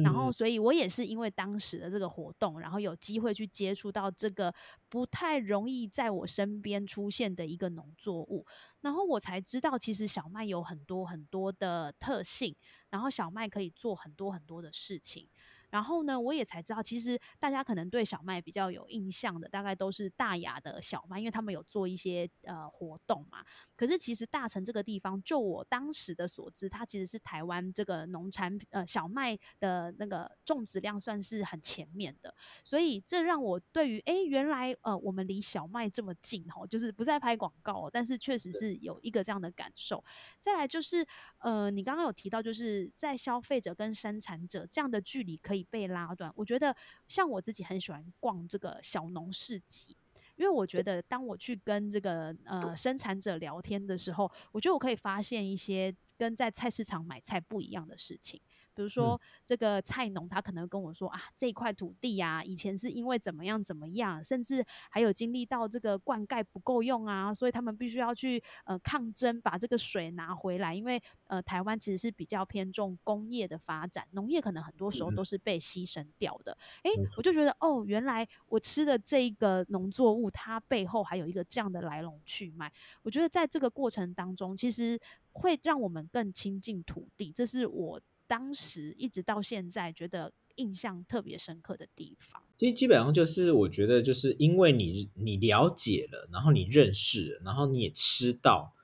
[0.04, 4.54] 然后，所以我也是因为当时的这个活动，然后有机会去接触到这个
[4.90, 8.46] 不太容易在我身边出现的一个农作物，
[8.82, 12.54] 然后我才知道，其实小麦有很多很多的特性，
[12.90, 15.26] 然后小麦可以做很多很多的事情。
[15.70, 23.44] 然后呢，我也才知道，其实大家可能对小麦比较有印象的，大概都是大雅的小麦，因为他们有做一些呃活动嘛。
[23.76, 32.34] 可是其实大城这个地方，就我当时的所知，它其实是台湾这个农产品呃小麦的那个种植量算是很前面的。
[32.64, 40.02] 所以这让我对于哎，原来呃我们离小麦这么近哦，就是不再拍广告，但是确实是有一个这样的感受。
[40.38, 41.06] 再来就是
[41.38, 45.57] 呃，你刚刚有提到，就是在消费者跟生产者这样的距离可以。
[45.64, 46.74] 被拉断，我觉得
[47.06, 49.96] 像我自己很喜欢逛这个小农市集，
[50.36, 58.40] 因为我觉得当我去跟这个呃生产者聊天的时候，我觉得我可以发现一些跟在菜市场买菜不一样的事情。
[58.78, 70.72] 比如说，这个菜农他可能跟我说啊，这块土地呀，以前是因为怎么样怎么样，甚至还有经历到这个灌溉不够用啊，所以他们必须要去呃抗争，把这个水拿回来。
[70.72, 76.56] 因为呃，台湾其实是比较偏重工业的发展，农业可能很多时候都是被牺牲掉的。
[76.84, 82.72] 诶，我就觉得哦，原来我吃的这一个农作物，它背后还有一个这样的来龙去脉。
[83.02, 84.96] 我觉得在这个过程当中，其实
[85.32, 88.00] 会让我们更亲近土地，这是我。
[88.28, 98.74] 当时一直到现在，觉得印象特别深刻的地方，其实基本上就是我觉得，就是因为你你了解了，然后你认识，然后你也吃到，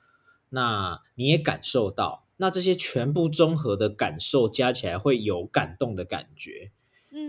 [0.48, 6.72] 那你也感受到，那这些全部综合的感受加起来会有感动的感觉。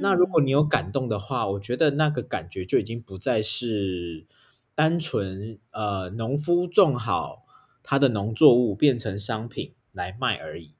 [0.02, 4.26] 那如果你有感动的话，我觉得那个感觉就已经不再是
[4.74, 7.46] 单纯呃农夫种好
[7.84, 10.75] 他的农作物变成商品来卖而已。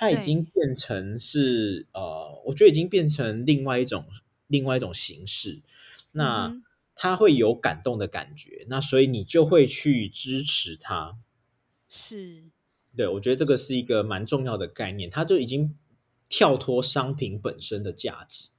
[0.00, 4.04] 它已经变成是呃，我觉得已经变成另外一种
[4.46, 5.60] 另外一种形式。
[6.12, 6.54] 那
[6.94, 11.18] 它会有感动的感觉，那所以你就会去支持它。
[11.88, 12.44] 是，
[12.96, 15.76] 对，我觉得这个是一个蛮重要的概念，它就已经
[16.28, 18.50] 跳脱商品本身的价值。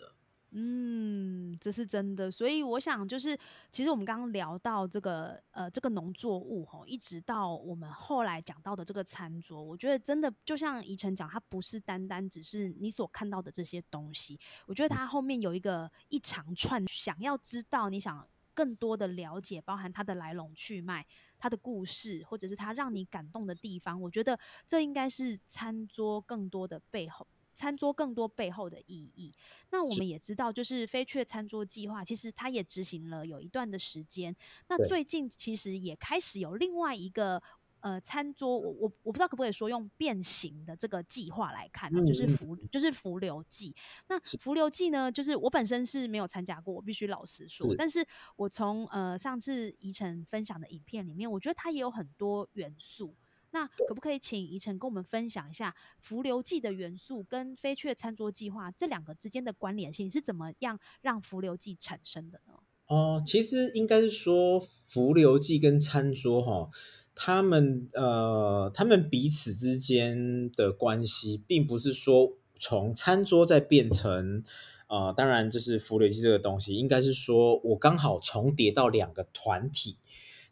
[0.52, 3.38] 嗯，这是真的，所以我想就是，
[3.72, 21.06] 其实我们刚刚聊到这个呃，这个农作物吼，一直到我们后来讲到的这个餐桌，我觉得真的就像宜晨讲，它不是单单只是你所看到的这些东西，我觉得它后面有一个一长串，想要知道你想更多的了解，包含它的来龙去脉、
[21.38, 27.28] 它的故事，或者是它让你感动的地方，我觉得这应该是餐桌更多的背后。
[27.60, 29.34] 餐桌更多背后的意义。
[29.70, 34.34] 那我们也知道，就是飞雀餐桌计划，其实它也执行了有一段的时间。
[34.70, 37.44] 那最近其实也开始有另外一个
[37.82, 43.76] 呃餐桌，我我我不知道可不可以说用变形的这个计划来看啊，就是浮就是浮流记。
[44.08, 47.76] 那浮流记呢，就是我本身是没有参加过，我必须老实说。
[47.78, 48.08] 但是
[48.38, 53.14] 我从呃上次怡晨分享的影片里面，我觉得它也有很多元素。
[53.52, 62.54] 那可不可以请宜晨跟我们分享一下浮流记的元素跟飞雀餐桌计划这两个之间的关联性是怎么样让浮流记产生的呢？
[62.88, 66.70] 哦，其实应该是说浮流记跟餐桌哈，
[67.16, 74.44] 他们呃，他们彼此之间的关系，并不是说从餐桌再变成
[74.88, 79.98] 呃，当然就是浮流记这个东西，应该是说我刚好重叠到两个团体，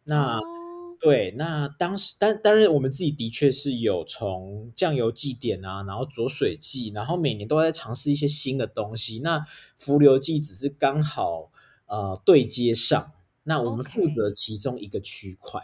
[0.03, 0.39] 那。
[0.99, 9.19] 对，那当时，但当然，我们自己的确是有从酱油祭典啊，然后浊水祭，然后每年都在尝试一些新的东西。
[9.19, 9.45] 那
[9.77, 11.51] 浮流祭只是刚好
[11.85, 13.11] 呃对接上，
[13.43, 15.61] 那我们负责其中一个区块。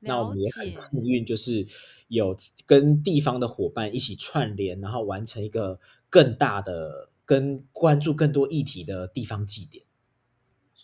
[0.00, 1.64] 那我们也很幸运，就是
[2.08, 5.78] 有跟地方的伙伴一起串联，然后完成一个
[6.10, 9.84] 更大的、跟关注更多议题的地方祭典。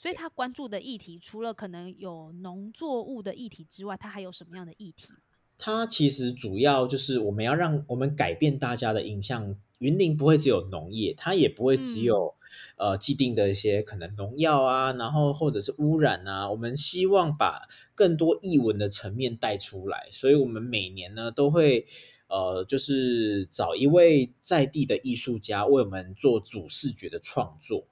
[0.00, 5.08] 所以他关注的议题，除了可能有农作物的议题之外，他还有什么样的议题？
[5.58, 9.56] 他其实主要就是我们要让我们改变大家的印象。
[9.78, 12.34] 云林不会只有农业，它也不会只有
[12.76, 16.48] 呃既定的一些可能农药啊，然后或者是污染啊。
[16.48, 21.86] 我们希望把更多译文的层面带出来，所以我们每年呢都会
[22.28, 27.86] 呃就是找一位在地的艺术家为我们做主视觉的创作。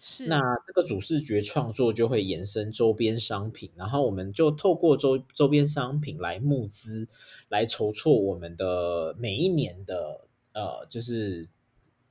[0.00, 7.06] 是，那这个主视觉创作就会延伸周边商品，然后我们就透过周周边商品来募资，
[7.50, 10.22] 来筹措我们的每一年的
[10.54, 11.46] 呃，就是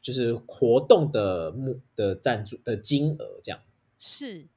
[0.02, 3.60] 就是活动的募的赞助的金额这样。
[3.98, 4.48] 是。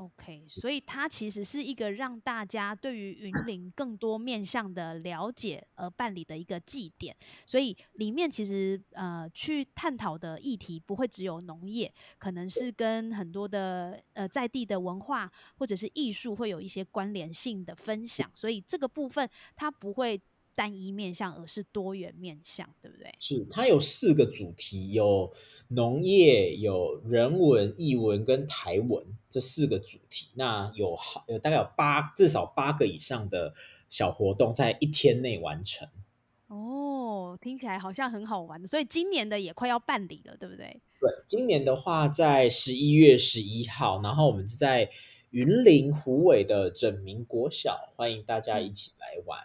[0.00, 20.18] OK，所以它其实是一个让大家对于云林更多面向的了解而办理的一个祭典，所以里面其实呃去探讨的议题不会只有农业，可能是跟很多的呃在地的文化或者是艺术会有一些关联性的分享，所以这个部分它不会。
[20.54, 23.14] 单一面向，而是多元面向，对不对？
[23.18, 25.32] 是，它有四个主题，有
[25.68, 30.28] 农业、有人文、艺文跟台文这四个主题。
[30.34, 33.54] 那有好，有大概有八，至少八个以上的
[33.88, 35.88] 小活动，在一天内完成。
[36.48, 38.66] 哦，听起来好像很好玩的。
[38.66, 40.80] 所以今年的也快要办理了，对不对？
[41.00, 44.90] 对，今年的话在十一月十一号，然后我们是在
[45.30, 49.38] 云林湖尾的整明国小，欢迎大家一起来玩。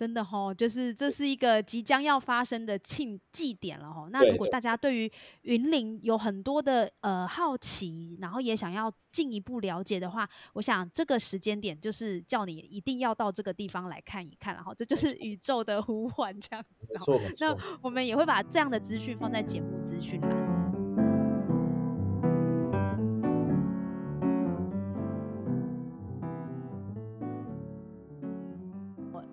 [0.00, 4.08] 真的哈，就是这是一个即将要发生的庆祭典了哈。
[4.10, 16.94] 那如果大家对于云林有很多的呃好奇，然后也想要进一步了解的话，我想这个时间点就是叫你一定要到这个地方来看一看然后这就是宇宙的呼唤这样子。
[17.38, 20.49] 那我们也会把这样的资讯放在节目资讯栏。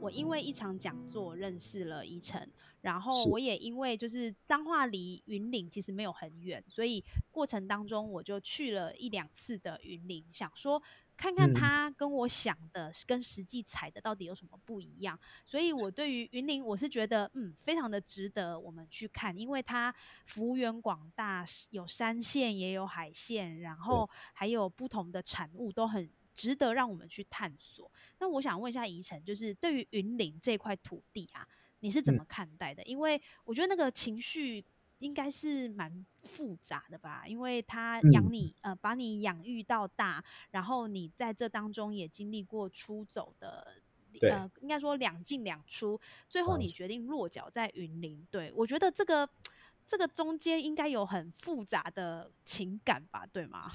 [0.08, 2.50] 我因为一场讲座认识了宜晨，
[2.80, 10.82] 然后我也因为就是彰化离云岭其实没有很远，所以过程当中我就去了一两次的云林，想说
[11.18, 15.20] 看看他跟我想的跟实际踩的到底有什么不一样。
[15.46, 19.94] 所以我对于云林我是觉得嗯非常的值得我们去看，因为它
[20.26, 26.10] 幅员广大，有山线也有海线，然后还有不同的产物都很。
[26.38, 27.92] 值得让我们去探索。
[28.20, 31.46] 那我想问一下宜晨，就是对于云林这块土地啊，
[31.80, 32.84] 你是怎么看待的？
[32.84, 34.64] 因为我觉得那个情绪
[35.00, 43.74] 应该是蛮复杂的吧，因为他养你，呃，把你养育到大，然后你在这当中也经历过出走的，
[44.22, 48.26] 呃，应该说两进两出，最后你决定落脚在云林。
[48.30, 49.28] 对我觉得这个
[49.86, 53.70] 这个中间应该有很复杂的情感吧，对吗？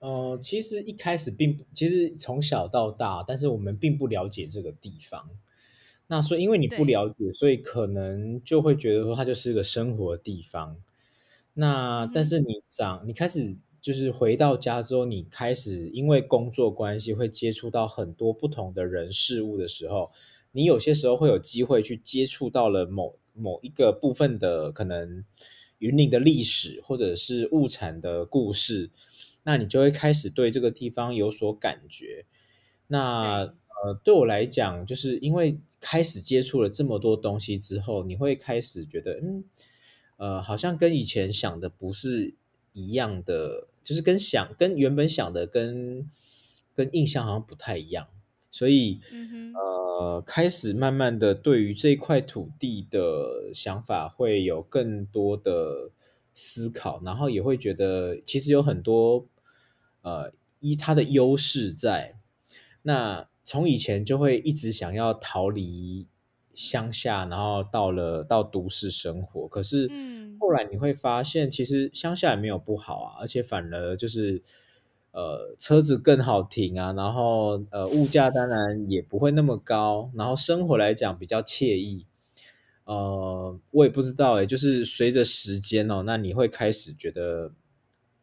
[0.00, 5.30] 呃，其实一开始并不，其实从小到大，但是我们并不了解这个地方。
[6.06, 10.76] 那所以因为你不了解，所以可能就会觉得说它就是个生活地方。
[11.54, 20.10] 那但是你长，你开始就是回到家之后，你开始因为工作关系会接触到很多不同的人事物的时候，
[20.52, 25.24] 你有些时候会有机会去接触到了某某一个部分的可能
[25.78, 28.90] 云林的历史或者是物产的故事。
[29.46, 32.24] 那你就会开始对这个地方有所感觉。
[32.88, 39.44] 那呃，对我来讲，就是因为开始接触了这么多东西之后，你会开始觉得，嗯，
[40.16, 42.34] 呃，好像跟以前想的不是
[42.72, 46.10] 一样的，就是跟想跟原本想的跟
[46.74, 48.08] 跟印象好像不太一样。
[48.50, 49.00] 所以，
[49.54, 55.90] 呃，开始慢慢的对于这块土地的想法会有更多的
[56.34, 59.28] 思考，然后也会觉得其实有很多。
[60.06, 62.14] 呃，一它的优势在，
[62.82, 66.06] 那从以前就会一直想要逃离
[66.54, 69.48] 乡下，然后到了到都市生活。
[69.48, 69.90] 可是，
[70.38, 74.40] 后来你会发现，其实乡下也没有不好啊，而且反而就是，
[75.10, 82.06] 呃，车子更好停啊，然后呃，物价当然也不会那么高，然后生活来讲比较惬意。
[82.84, 87.50] 呃，我也不知道哎，就是随着时间哦，那你会开始觉得。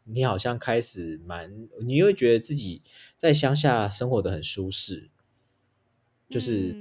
[0.06, 2.82] 你好像开始蛮，你会觉得自己
[3.16, 5.10] 在乡下生活的很舒适，
[6.30, 6.76] 就是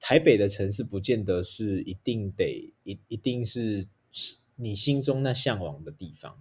[0.00, 3.88] 台北的城市不见得是一定得一一定是
[4.56, 6.38] 你心中那向往的地方。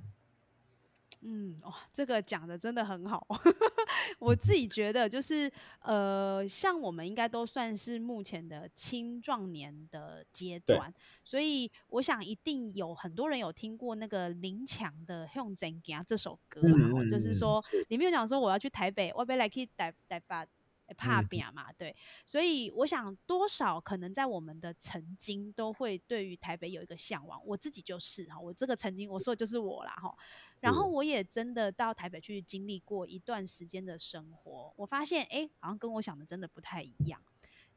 [1.25, 3.25] 嗯，哇，这个讲的真的很好。
[4.19, 5.51] 我自己觉得，就是
[5.81, 10.93] 呃，像我们应该都算是目前的青壮年的阶段，
[11.23, 16.61] 所以我想一定有很多人有听过那个林强的《用怎讲》这首歌，
[17.09, 20.47] 就是说里面有讲说我要去台北，我要来去台台北。
[20.93, 30.15] 怕变嘛，对，所以我想多少可能在我们的曾经都会对于台北有一个向往，我自己就是哈，我这个曾经我说的就是我啦哈，
[30.59, 37.21] 然后我也真的到台北去经历过一段时间的生活，我发现哎，好像跟我想的真的不太一样，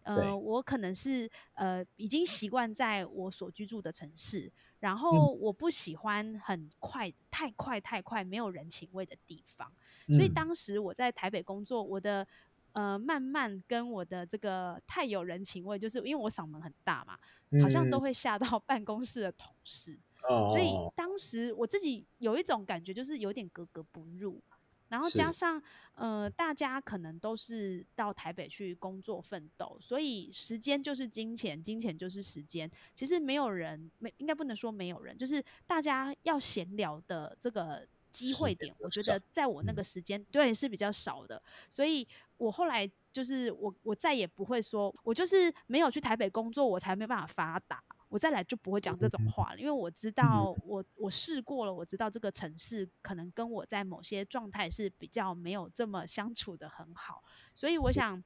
[0.03, 9.73] 呃，我可能是呃已经习惯在我所居住的城市，然后我不喜欢很快太快太快没有人情味的地方，
[10.09, 12.27] 所以当时我在台北工作，我的。
[12.77, 17.19] 呃，慢慢跟我的这个太有人情味，就是因为我嗓门很大嘛，
[17.63, 19.99] 好像都会吓到办公室的同事，
[20.51, 24.39] 所以当时我自己有一种感觉，就是有点格格不入。
[24.89, 25.61] 然后加上
[25.95, 32.71] 呃，大家可能都是到台北去工作奋斗，所以时间就是金钱，金钱就是时间。
[32.95, 42.07] 其实没有人没应该不能说没有人，就是大家要闲聊的这个机会点，我觉得在我那个时间对是比较少的，所以
[42.37, 47.83] 我后来就是我我再也不会说，我就是没有去台北工作，我才没办法发达。
[48.09, 58.23] 我再来就不会讲这种话了，因为我知道我我试过了，我知道这个城市可能跟我在某些状态是比较没有这么相处的很好，所以我想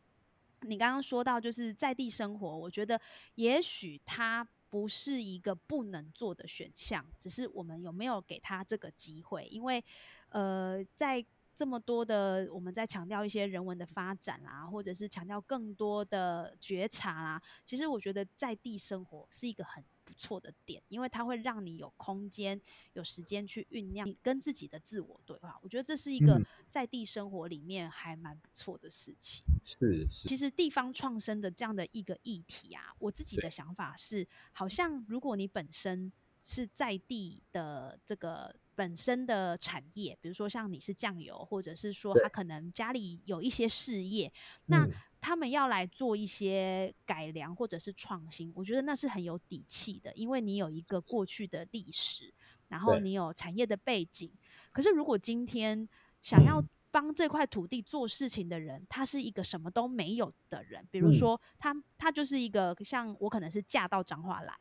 [0.61, 3.00] 你刚刚说到就是在地生活，我觉得
[3.36, 9.82] 也许它不是一个不能做的选项，只是我们有没有给他这个机会，因为
[10.28, 11.24] 呃在。
[11.55, 17.42] 这么多的，我们在强调一些人文的发展啦，或者是强调更多的觉察啦。
[17.66, 22.59] 其实我觉得在地生活是一个很不错的点，因为它会让你有空间、
[22.94, 25.59] 有时间去酝酿跟自己的自我对话。
[25.62, 29.44] 我觉得这是一个在地生活里面还蛮不错的事情。
[29.64, 30.26] 是是。
[30.26, 36.11] 其实地方创生的这样的一个议题啊，我自己的想法是，好像如果你本身
[36.42, 38.57] 是在地的这个。
[38.74, 44.32] 本身的产业，比如说像你是酱油，或者是说他可能家里有一些事业，
[44.66, 44.88] 那
[45.20, 52.32] 他们要来做一些改良或者是创新，我觉得那是很有底气的，因为你有一个过去的历史，
[52.68, 54.30] 然后你有产业的背景。
[54.72, 55.86] 可是如果今天
[56.20, 64.54] 想要帮这块土地做事情的人，他是一个什么都没有的人，比如说他他就是一个像我可能是嫁到彰化来，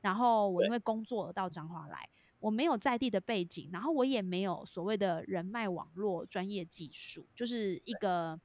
[0.00, 2.08] 然后我因为工作到彰化来。
[2.40, 8.36] 我没有在地的背景，然后我也没有所谓的人脉网络、专业技术，就是一个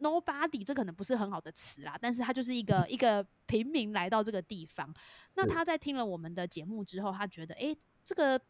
[0.00, 4.94] nobody，这可能不是很好的词啦，但是他就是一个一个平民来到这个地方。
[5.34, 7.74] 那他在听了我们的节目之后，他觉得，哎，
[8.04, 8.40] 这个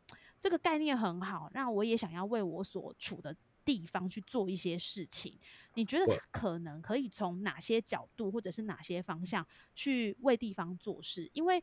[0.40, 3.34] 这个概念很好，那我也想要为我所处的
[3.64, 5.38] 地方去做一些事情。
[5.74, 11.30] 你觉得他可能可以从哪些角度，或者是哪些方向去为地方做事？
[11.32, 11.62] 因为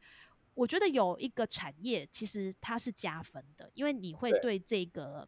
[0.55, 5.27] 我觉得有一个产业，其实它是加分的，因为你会对这个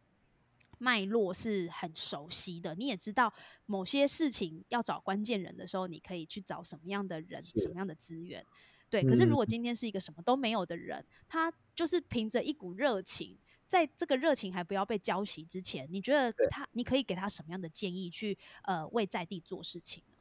[0.78, 3.32] 脉络是很熟悉的，你也知道
[3.66, 8.44] 某些事情要找关键人的时候，你可以去找什么样的人、什么样的资源。
[8.90, 20.16] 对，可是如果今天是一个什么都没有的人，他就是凭着一股热情，在这个热情还不要被浇熄之前，你觉得他，你可以给他什么样的建议去呃为在地做事情呢？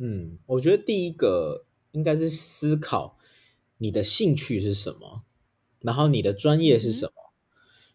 [0.00, 3.16] 嗯，我觉得第一个应该是思考。
[3.78, 5.22] 你的兴趣是什么？
[5.80, 7.12] 然后你的专业是什么？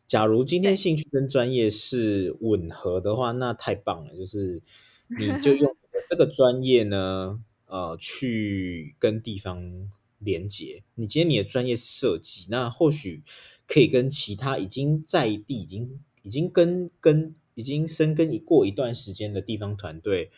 [0.07, 4.15] 假如今天兴趣跟专业是吻合的话，那太棒了。
[4.15, 4.61] 就是
[5.19, 5.75] 你就用
[6.07, 10.83] 这个专业呢，呃，去跟地方连接。
[10.95, 13.21] 你今天你的专业是设计，那或许
[13.67, 20.31] 可以跟其他已经在地、已经已经跟跟已经深耕过一段时间的地方团队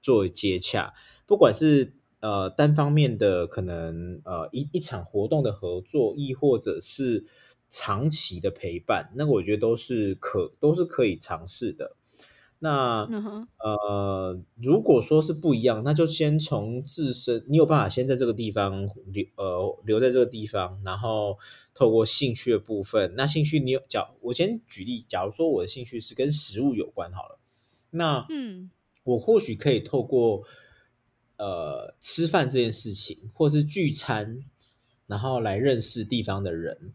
[0.00, 0.94] 做接洽，
[1.26, 1.94] 不管是。
[2.24, 7.26] 呃，单方面的可能，呃，一一场活动的合作，亦或者是
[7.68, 11.96] 长期的陪伴，那我觉得都是可都是可以尝试的。
[12.60, 13.06] 那
[13.58, 21.36] 呃，如果说是不一样，那就先从自身，你有办法先在这个地方留，呃，留在这个地方，然后
[21.74, 27.38] 透过兴趣的部分，那兴趣你有，假我先举例，假如说我的兴趣是跟食物有关好了，
[27.90, 28.70] 那嗯，
[29.02, 30.44] 我或许可以透过。
[31.36, 34.44] 呃，吃饭这件事情，或是聚餐，
[35.06, 36.92] 然后来认识地方的人。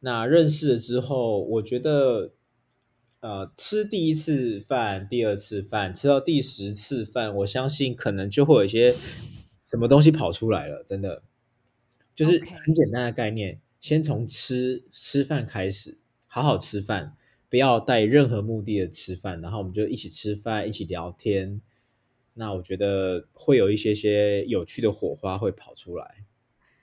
[0.00, 2.32] 那认识了之后，我觉得，
[3.20, 8.92] 呃，吃第一次饭、第二次饭，吃到第十次饭，我相信可能就会有一些
[9.64, 10.84] 什么东西跑出来了。
[10.88, 11.22] 真的，
[12.14, 17.14] 就是很简单的概念，先从吃吃饭开始，好好吃饭，
[17.48, 21.60] 不要带任何目的的吃饭，然后我们就一起吃饭，一起聊天。
[22.34, 26.24] 那我觉得会有一些些有趣的火花会跑出来，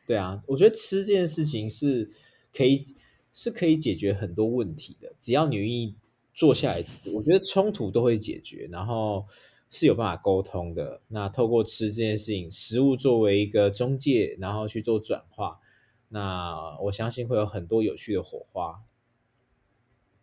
[0.06, 2.12] 对啊，我觉得吃这件事情是
[2.54, 2.86] 可以
[3.34, 5.95] 是可以解决很多问题的，只要你愿意
[6.34, 6.84] 坐下来，
[7.16, 9.26] 我觉得冲突都会解决，然后
[9.70, 11.02] 是有办法沟通的。
[11.08, 15.60] 那透过吃这件事情，食物作为一个中介，然后去做转化，
[16.10, 18.82] 那我相信会有很多有趣的火花。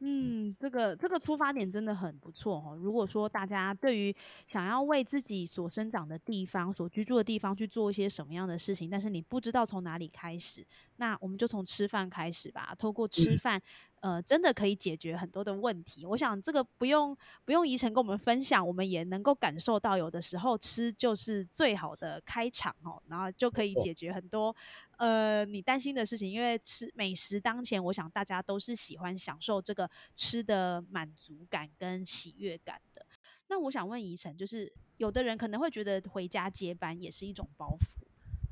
[0.00, 2.76] 嗯，这个这个出发点真的很不错哦。
[2.76, 10.62] 如果说大家对于想要为自己所生长的地方、所居住的地方去做一些什么样的事情，但是你不知道从哪里开始，
[10.96, 12.74] 那我们就从吃饭开始吧。
[12.78, 13.60] 透过吃饭。
[14.00, 16.06] 呃，真的可以解决很多的问题。
[16.06, 24.54] 我想这个不用不用宜晨跟我们分享，我们也能够感受到，有的时候吃就是最好的开场哦，然后就可以解决很多
[24.98, 26.30] 呃你担心的事情。
[26.30, 33.04] 因为吃美食当前，我想大家都是喜欢享受这个吃的满足感跟喜悦感的。
[33.48, 37.95] 那我想问宜晨，就是有的人可能会觉得回家接班也是一种包袱。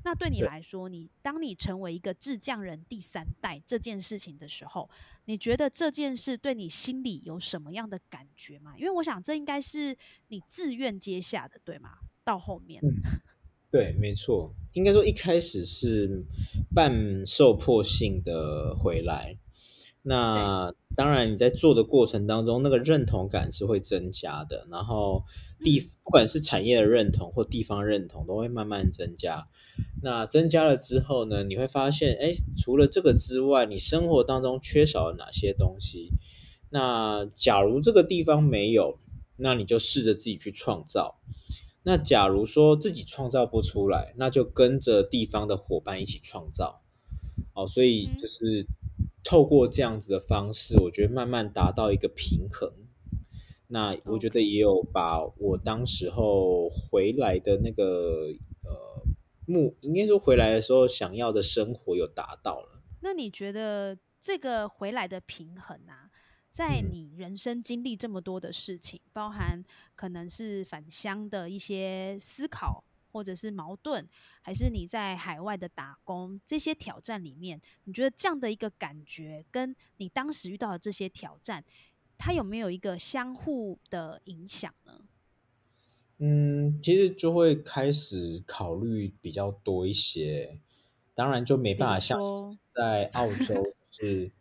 [0.04, 4.88] 那对你来说，你当你成为一个智匠人第三代这件事情的时候，
[5.24, 8.74] 你觉得这件事对你心里有什么样的感觉吗？
[8.78, 9.96] 因为我想这应该是
[10.28, 11.90] 你自愿接下的，对吗？
[12.22, 12.82] 到后面，
[13.70, 16.24] 对，没错，应该说一开始是
[16.74, 19.36] 半受迫性的回来。
[20.06, 24.66] 那当然，你在做的过程当中，那个认同感是会增加的。
[24.70, 25.24] 然后
[25.60, 29.48] 地不管是产业的认同或地方认同，都会慢慢增加。
[30.02, 36.10] 那增加了之后呢，你会发现，哎，除了这个之外，你生活当中缺少了哪些东西？
[36.70, 38.98] 那假如这个地方没有，
[39.36, 41.20] 那你就试着自己去创造。
[41.82, 46.82] 那假如说自己创造不出来，那就跟着地方的伙伴一起创造。
[47.54, 48.66] 哦，所以就是。
[49.26, 52.70] 透过这样子的方式，我觉得慢慢达到一个平衡。
[53.68, 58.34] 那我觉得也有把我当时候回来的那个呃
[59.46, 62.82] 目，应该说回来的时候想要的生活有达到了。
[63.00, 66.10] 那你觉得这个回来的平衡啊，
[66.52, 69.62] 在你人生经历这么多的事情，包含
[69.94, 72.84] 可能是返乡的一些思考。
[73.14, 74.04] 或者是矛盾，
[74.42, 81.64] 还是你在海外的打工这些挑战里面，你觉得这样的一个感觉，跟你当时遇到的这些挑战，
[82.18, 85.00] 它有没有一个相互的影响呢？
[86.18, 90.60] 嗯，其实就会开始考虑比较多一些，
[91.12, 92.18] 当然就没办法像
[92.68, 93.54] 在澳洲
[93.90, 94.32] 是。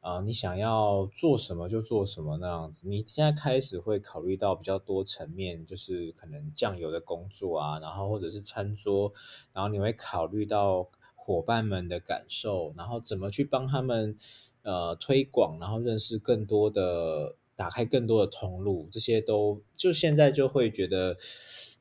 [0.00, 2.88] 啊，你想要做什么就做什么那样子。
[2.88, 9.12] 你现在开始会考虑到比较多层面，就是可能酱油的工作啊，然后或者是餐桌，
[9.52, 14.16] 然后你会考虑到伙伴们的感受，然后怎么去帮他们
[14.62, 21.16] 呃推广，然后认识更多的，打开更多的通路，这些都就现在就会觉得，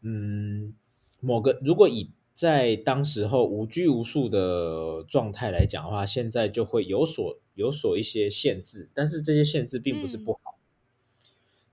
[0.02, 0.74] 嗯，
[1.20, 10.58] 某个如果以在当时候无拘无束的状态来讲的话，现在就会有所有所一些限制，但是这些限制并不是不好，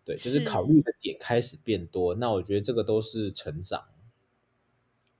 [0.04, 0.40] 对，就是。
[0.40, 3.88] 考虑的点开始变多，那我觉得这个都是成长。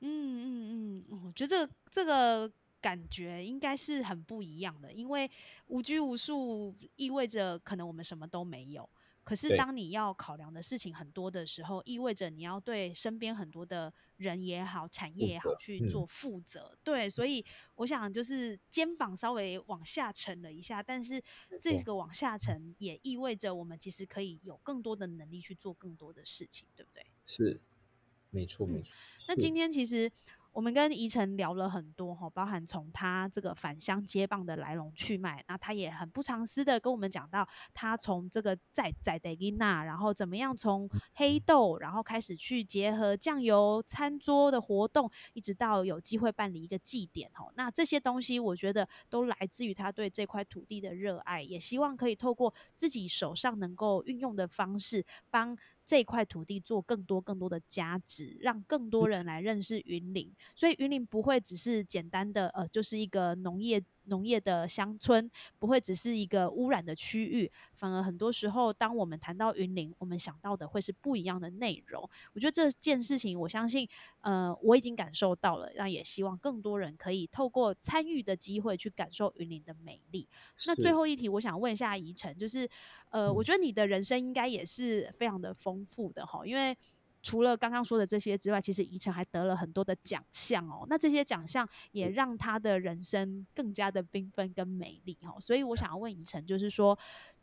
[0.01, 2.53] 嗯嗯嗯，我觉得这个
[2.85, 5.31] 感觉应该是很不一样的，因为
[5.69, 8.87] 无拘无束意味着可能我们什么都没有。
[9.25, 16.77] 可是，当你要考量的事情很多的时候，意味着你要对身边很多的人也好、产业也好去做负责。
[16.85, 17.43] 对，所以
[17.77, 21.23] 我想就是肩膀稍微往下沉了一下，但是
[21.59, 27.07] 这个往下沉也意味着我们其实可以有更多的能力去做更多的事情，对不对？
[27.25, 27.59] 是，
[28.29, 28.93] 没错，没错。
[29.27, 30.13] 那今天其实。
[30.55, 37.45] 我们跟宜晨聊了很多哈，包含从他这个返乡接棒的来龙去脉，那他也很不藏私的跟我们讲到，
[37.75, 47.51] 他从这个在在德吉纳，然后怎么样从黑豆，然后开始去结合酱油餐桌的活动，一直到有机会办理一个祭典哈。
[47.57, 55.59] 那这些东西我觉得都来自于他对这块土地的热爱，也希望可以透过自己手上能够运用的方式帮。
[55.85, 60.33] 这块土地做更多更多的价值，让更多人来认识云林。
[60.55, 63.83] 所以云林不会只是简单的呃，就是一个农业。
[64.07, 72.09] 农业的乡村不会只是一个污染的区域，反而很多时候，当我们谈到云林，我们想到的会是不一样的内容。
[72.33, 73.89] 我觉得这件事情，我相信，
[74.21, 80.29] 呃，我已经感受到了，那也希望更多人可以透过参与的机会去感受云林的美丽。
[80.67, 82.69] 那最后一题，我想问一下宜晨，就是，
[83.11, 86.77] 呃，我觉得你的人生应该也是非常的丰富的哈，因为。
[87.25, 90.85] 除了刚刚说的这些之外，其实宜城还得了很多的奖项哦。
[90.91, 95.41] 那这些奖项也让他的人生更加的缤纷跟美丽哦。
[95.41, 96.97] 所以我想要问宜城，就是说，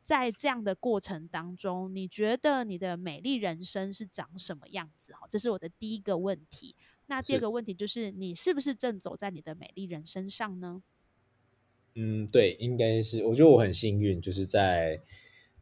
[0.03, 5.13] 在这样的过程当中，你觉得你的美丽人生是长什么样子？
[5.13, 6.75] 哈，这是我的第一个问题。
[7.07, 10.83] 那第二个问题就是，你是不是正走在你的美丽人生上呢？
[11.95, 13.25] 嗯，对，应该是。
[13.25, 15.01] 我觉得我很幸运，就是在。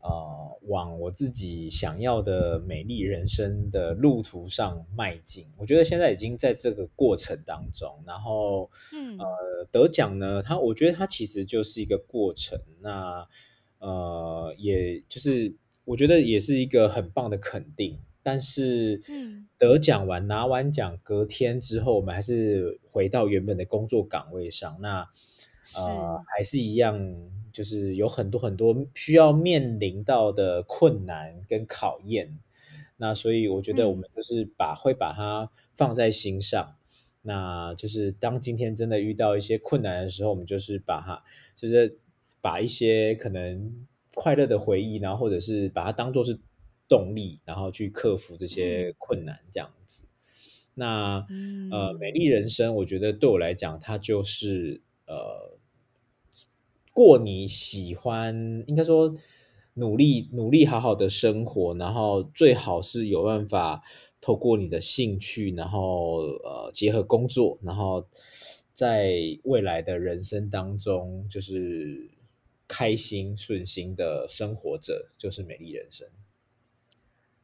[0.01, 8.01] 呃，往我自己想要的美丽人生的路途上迈进，我觉得现在已经在这个过程当中。
[8.07, 9.25] 然后，嗯，呃，
[9.71, 12.57] 得奖呢，它我觉得它其实就是一个过程。
[12.81, 13.27] 那，
[13.79, 17.99] 呃，也就是我觉得也是一个很棒的肯定。
[18.21, 24.77] 但是，嗯，得奖完拿完奖隔天之后，我们还是回到原本的工作岗位上。
[24.81, 25.07] 那，
[25.75, 27.15] 呃，还是一样。
[27.51, 32.39] 就是有很多很多需要面临到的困难跟考验，
[32.95, 36.75] 那所以我觉得我们就是把会把它放在心上，
[37.23, 41.21] 那就是当今天真的遇到一些困难的时候，我们就是把它
[41.55, 41.97] 就是
[42.39, 46.39] 把一些可能快乐的回忆，然后或者是把它当做是
[46.87, 50.03] 动力，然后去克服这些困难，这样子。
[50.75, 51.25] 那
[51.71, 55.57] 呃，美丽人生，我觉得对我来讲，它就是呃，
[56.93, 59.15] 过你喜欢，应该说
[59.75, 63.81] 努力努力好好的生活，然后最好是有办法
[64.19, 68.05] 透过你的兴趣，然后呃结合工作，然后
[68.73, 69.13] 在
[69.43, 72.09] 未来的人生当中，就是
[72.67, 76.07] 开心顺心的生活着，就是美丽人生。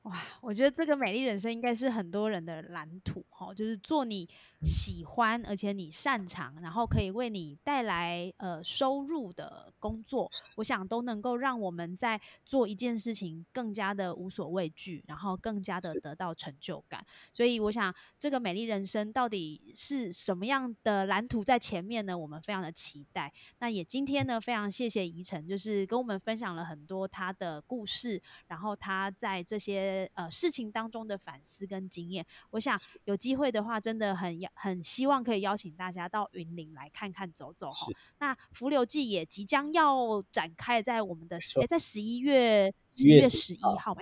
[0.04, 4.30] 哇，我觉得这个美丽人生应该是很多人的蓝图哈，就是做你
[4.62, 17.06] 喜欢而且你擅长，然后可以为你带来呃收入的工作，我想都能够让我们在做一件事情更加的无所畏惧，然后更加的得到成就感。
[17.32, 22.18] 所以我想这个美丽人生到底是什么样的蓝图在前面呢？
[22.18, 23.32] 我们非常的期待。
[23.60, 30.10] 那也今天呢，非常谢谢怡晨，就是跟我们分享了很多他的故事，然后他在这些。
[30.14, 37.88] 呃，事情当中的反思跟经验，我想有机会的话，真的很很希望可以邀请大家到云林来看看走走哈。
[38.20, 43.96] 那浮流记也即将要展开在我们的十，在十一月十一月十一号，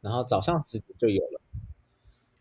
[0.00, 1.40] 然后早上十点就有了。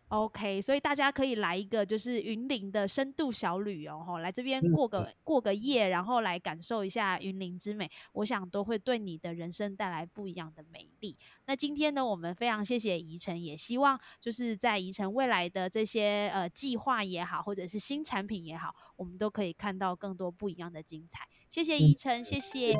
[0.09, 11.17] OK，所以大家可以来一个就是云林的深度小旅游哈，来这边过个过个夜，然后来感受一下云林之美，我想都会对你的人生带来不一样的美丽。
[11.45, 21.27] 那今天呢，我们非常谢谢宜晨，也希望就是在宜晨未来的这些呃计划也好，或者是新产品也好，我们都可以看到更多不一样的精彩。
[21.49, 22.77] 谢谢宜晨，谢谢。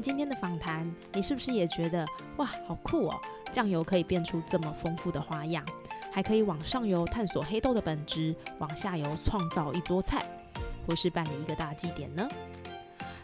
[0.00, 3.20] 今天的访谈，你是不是也觉得哇，好酷哦！
[3.52, 5.64] 酱油可以变出这么丰富的花样，
[6.12, 10.24] 还可以往上游探索黑豆的本质，往下游创造一桌菜，
[10.86, 12.28] 或是办理一个大祭典呢？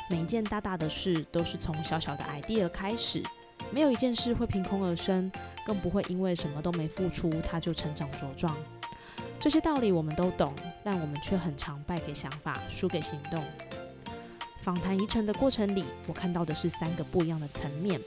[0.08, 3.22] 每一件大大的事都是从小小的 idea 开始，
[3.70, 5.30] 没有一件事会凭空而生，
[5.64, 8.56] 更不会因为什么都没付出，它就成长茁壮。
[9.38, 10.52] 这些道理我们都懂，
[10.84, 13.42] 但我们却很常败给想法，输给行动。
[14.62, 18.00] 访谈遗程的过程里，我看到的是三个不一样的层面。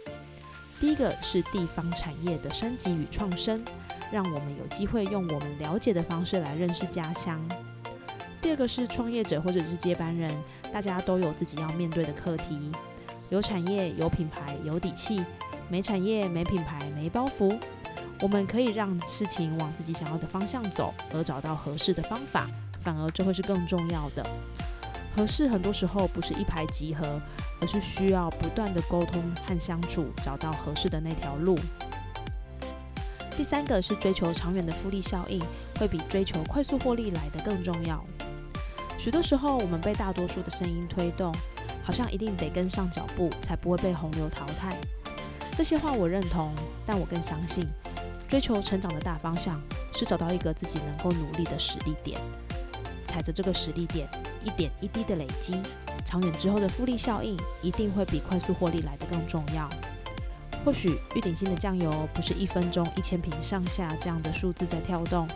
[0.80, 3.64] 第一个是地方产业的升级与创生，
[4.12, 7.42] 让我们有机会用我们了解的方式来认识家乡。
[8.42, 10.36] 第二个是创业者或者是接班人，
[10.72, 12.72] 大家都有自己要面对的课题。
[13.30, 15.24] 有产业有品牌有底气，
[15.70, 17.58] 没产业没品牌没包袱。
[18.22, 22.48] 我们可以让事情往自己想要的方向走，而找到合适的方法，
[22.82, 24.24] 反而这会是更重要的。
[25.16, 27.22] 合适很多时候不是一拍即合，
[27.62, 31.58] 而是需要不断的沟通和相处，找到合适的那条路。
[33.38, 35.42] 第三个是追求长远的复利效应，
[35.80, 38.04] 会比追求快速获利来的更重要。
[38.98, 41.34] 许多时候，我们被大多数的声音推动，
[41.84, 44.78] 好像一定得跟上脚步，才不会被洪流淘汰。
[45.56, 46.52] 这些话我认同，
[46.86, 47.68] 但我更相信，
[48.28, 49.62] 追求成长的大方向
[49.94, 52.20] 是找到一个自己能够努力的实力点，
[53.04, 54.08] 踩着这个实力点。
[54.44, 55.62] 一点一滴的累积，
[56.06, 59.70] 长远之后的复利效应一定会比快速获利来得更重要。
[60.64, 65.28] 或许玉鼎新的酱油不是一分钟一千瓶上下这样的数字在跳动，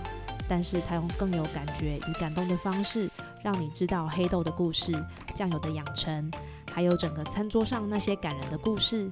[0.48, 3.10] 但是它用更有感觉与感动的方式，
[3.44, 4.94] 让你知道黑豆的故事、
[5.36, 6.32] 酱油的养成，
[6.72, 9.10] 还有整个餐桌上那些感人的故事。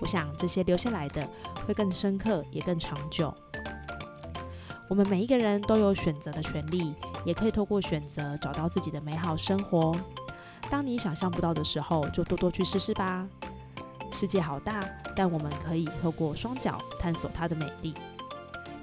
[0.00, 1.28] 我想这些留下来的
[1.64, 3.32] 会更深刻，也更长久。
[4.92, 6.94] 我们每一个人都有选择的权利。
[7.24, 9.96] 也可以透过选择找到自己的美好生活。
[10.68, 13.26] 当你想象不到的时候，就多多去试试吧。
[14.10, 14.84] 世界好大，
[15.16, 17.94] 但我们可以透过双脚探索它的美丽。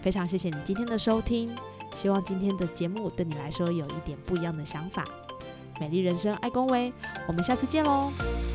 [0.01, 1.55] 非常谢谢你今天的收听，
[1.93, 5.05] 希望今天的节目对你来说有一点不一样的想法。
[5.79, 6.91] 美丽人生，爱恭维，
[7.27, 8.48] 我们下次见喽。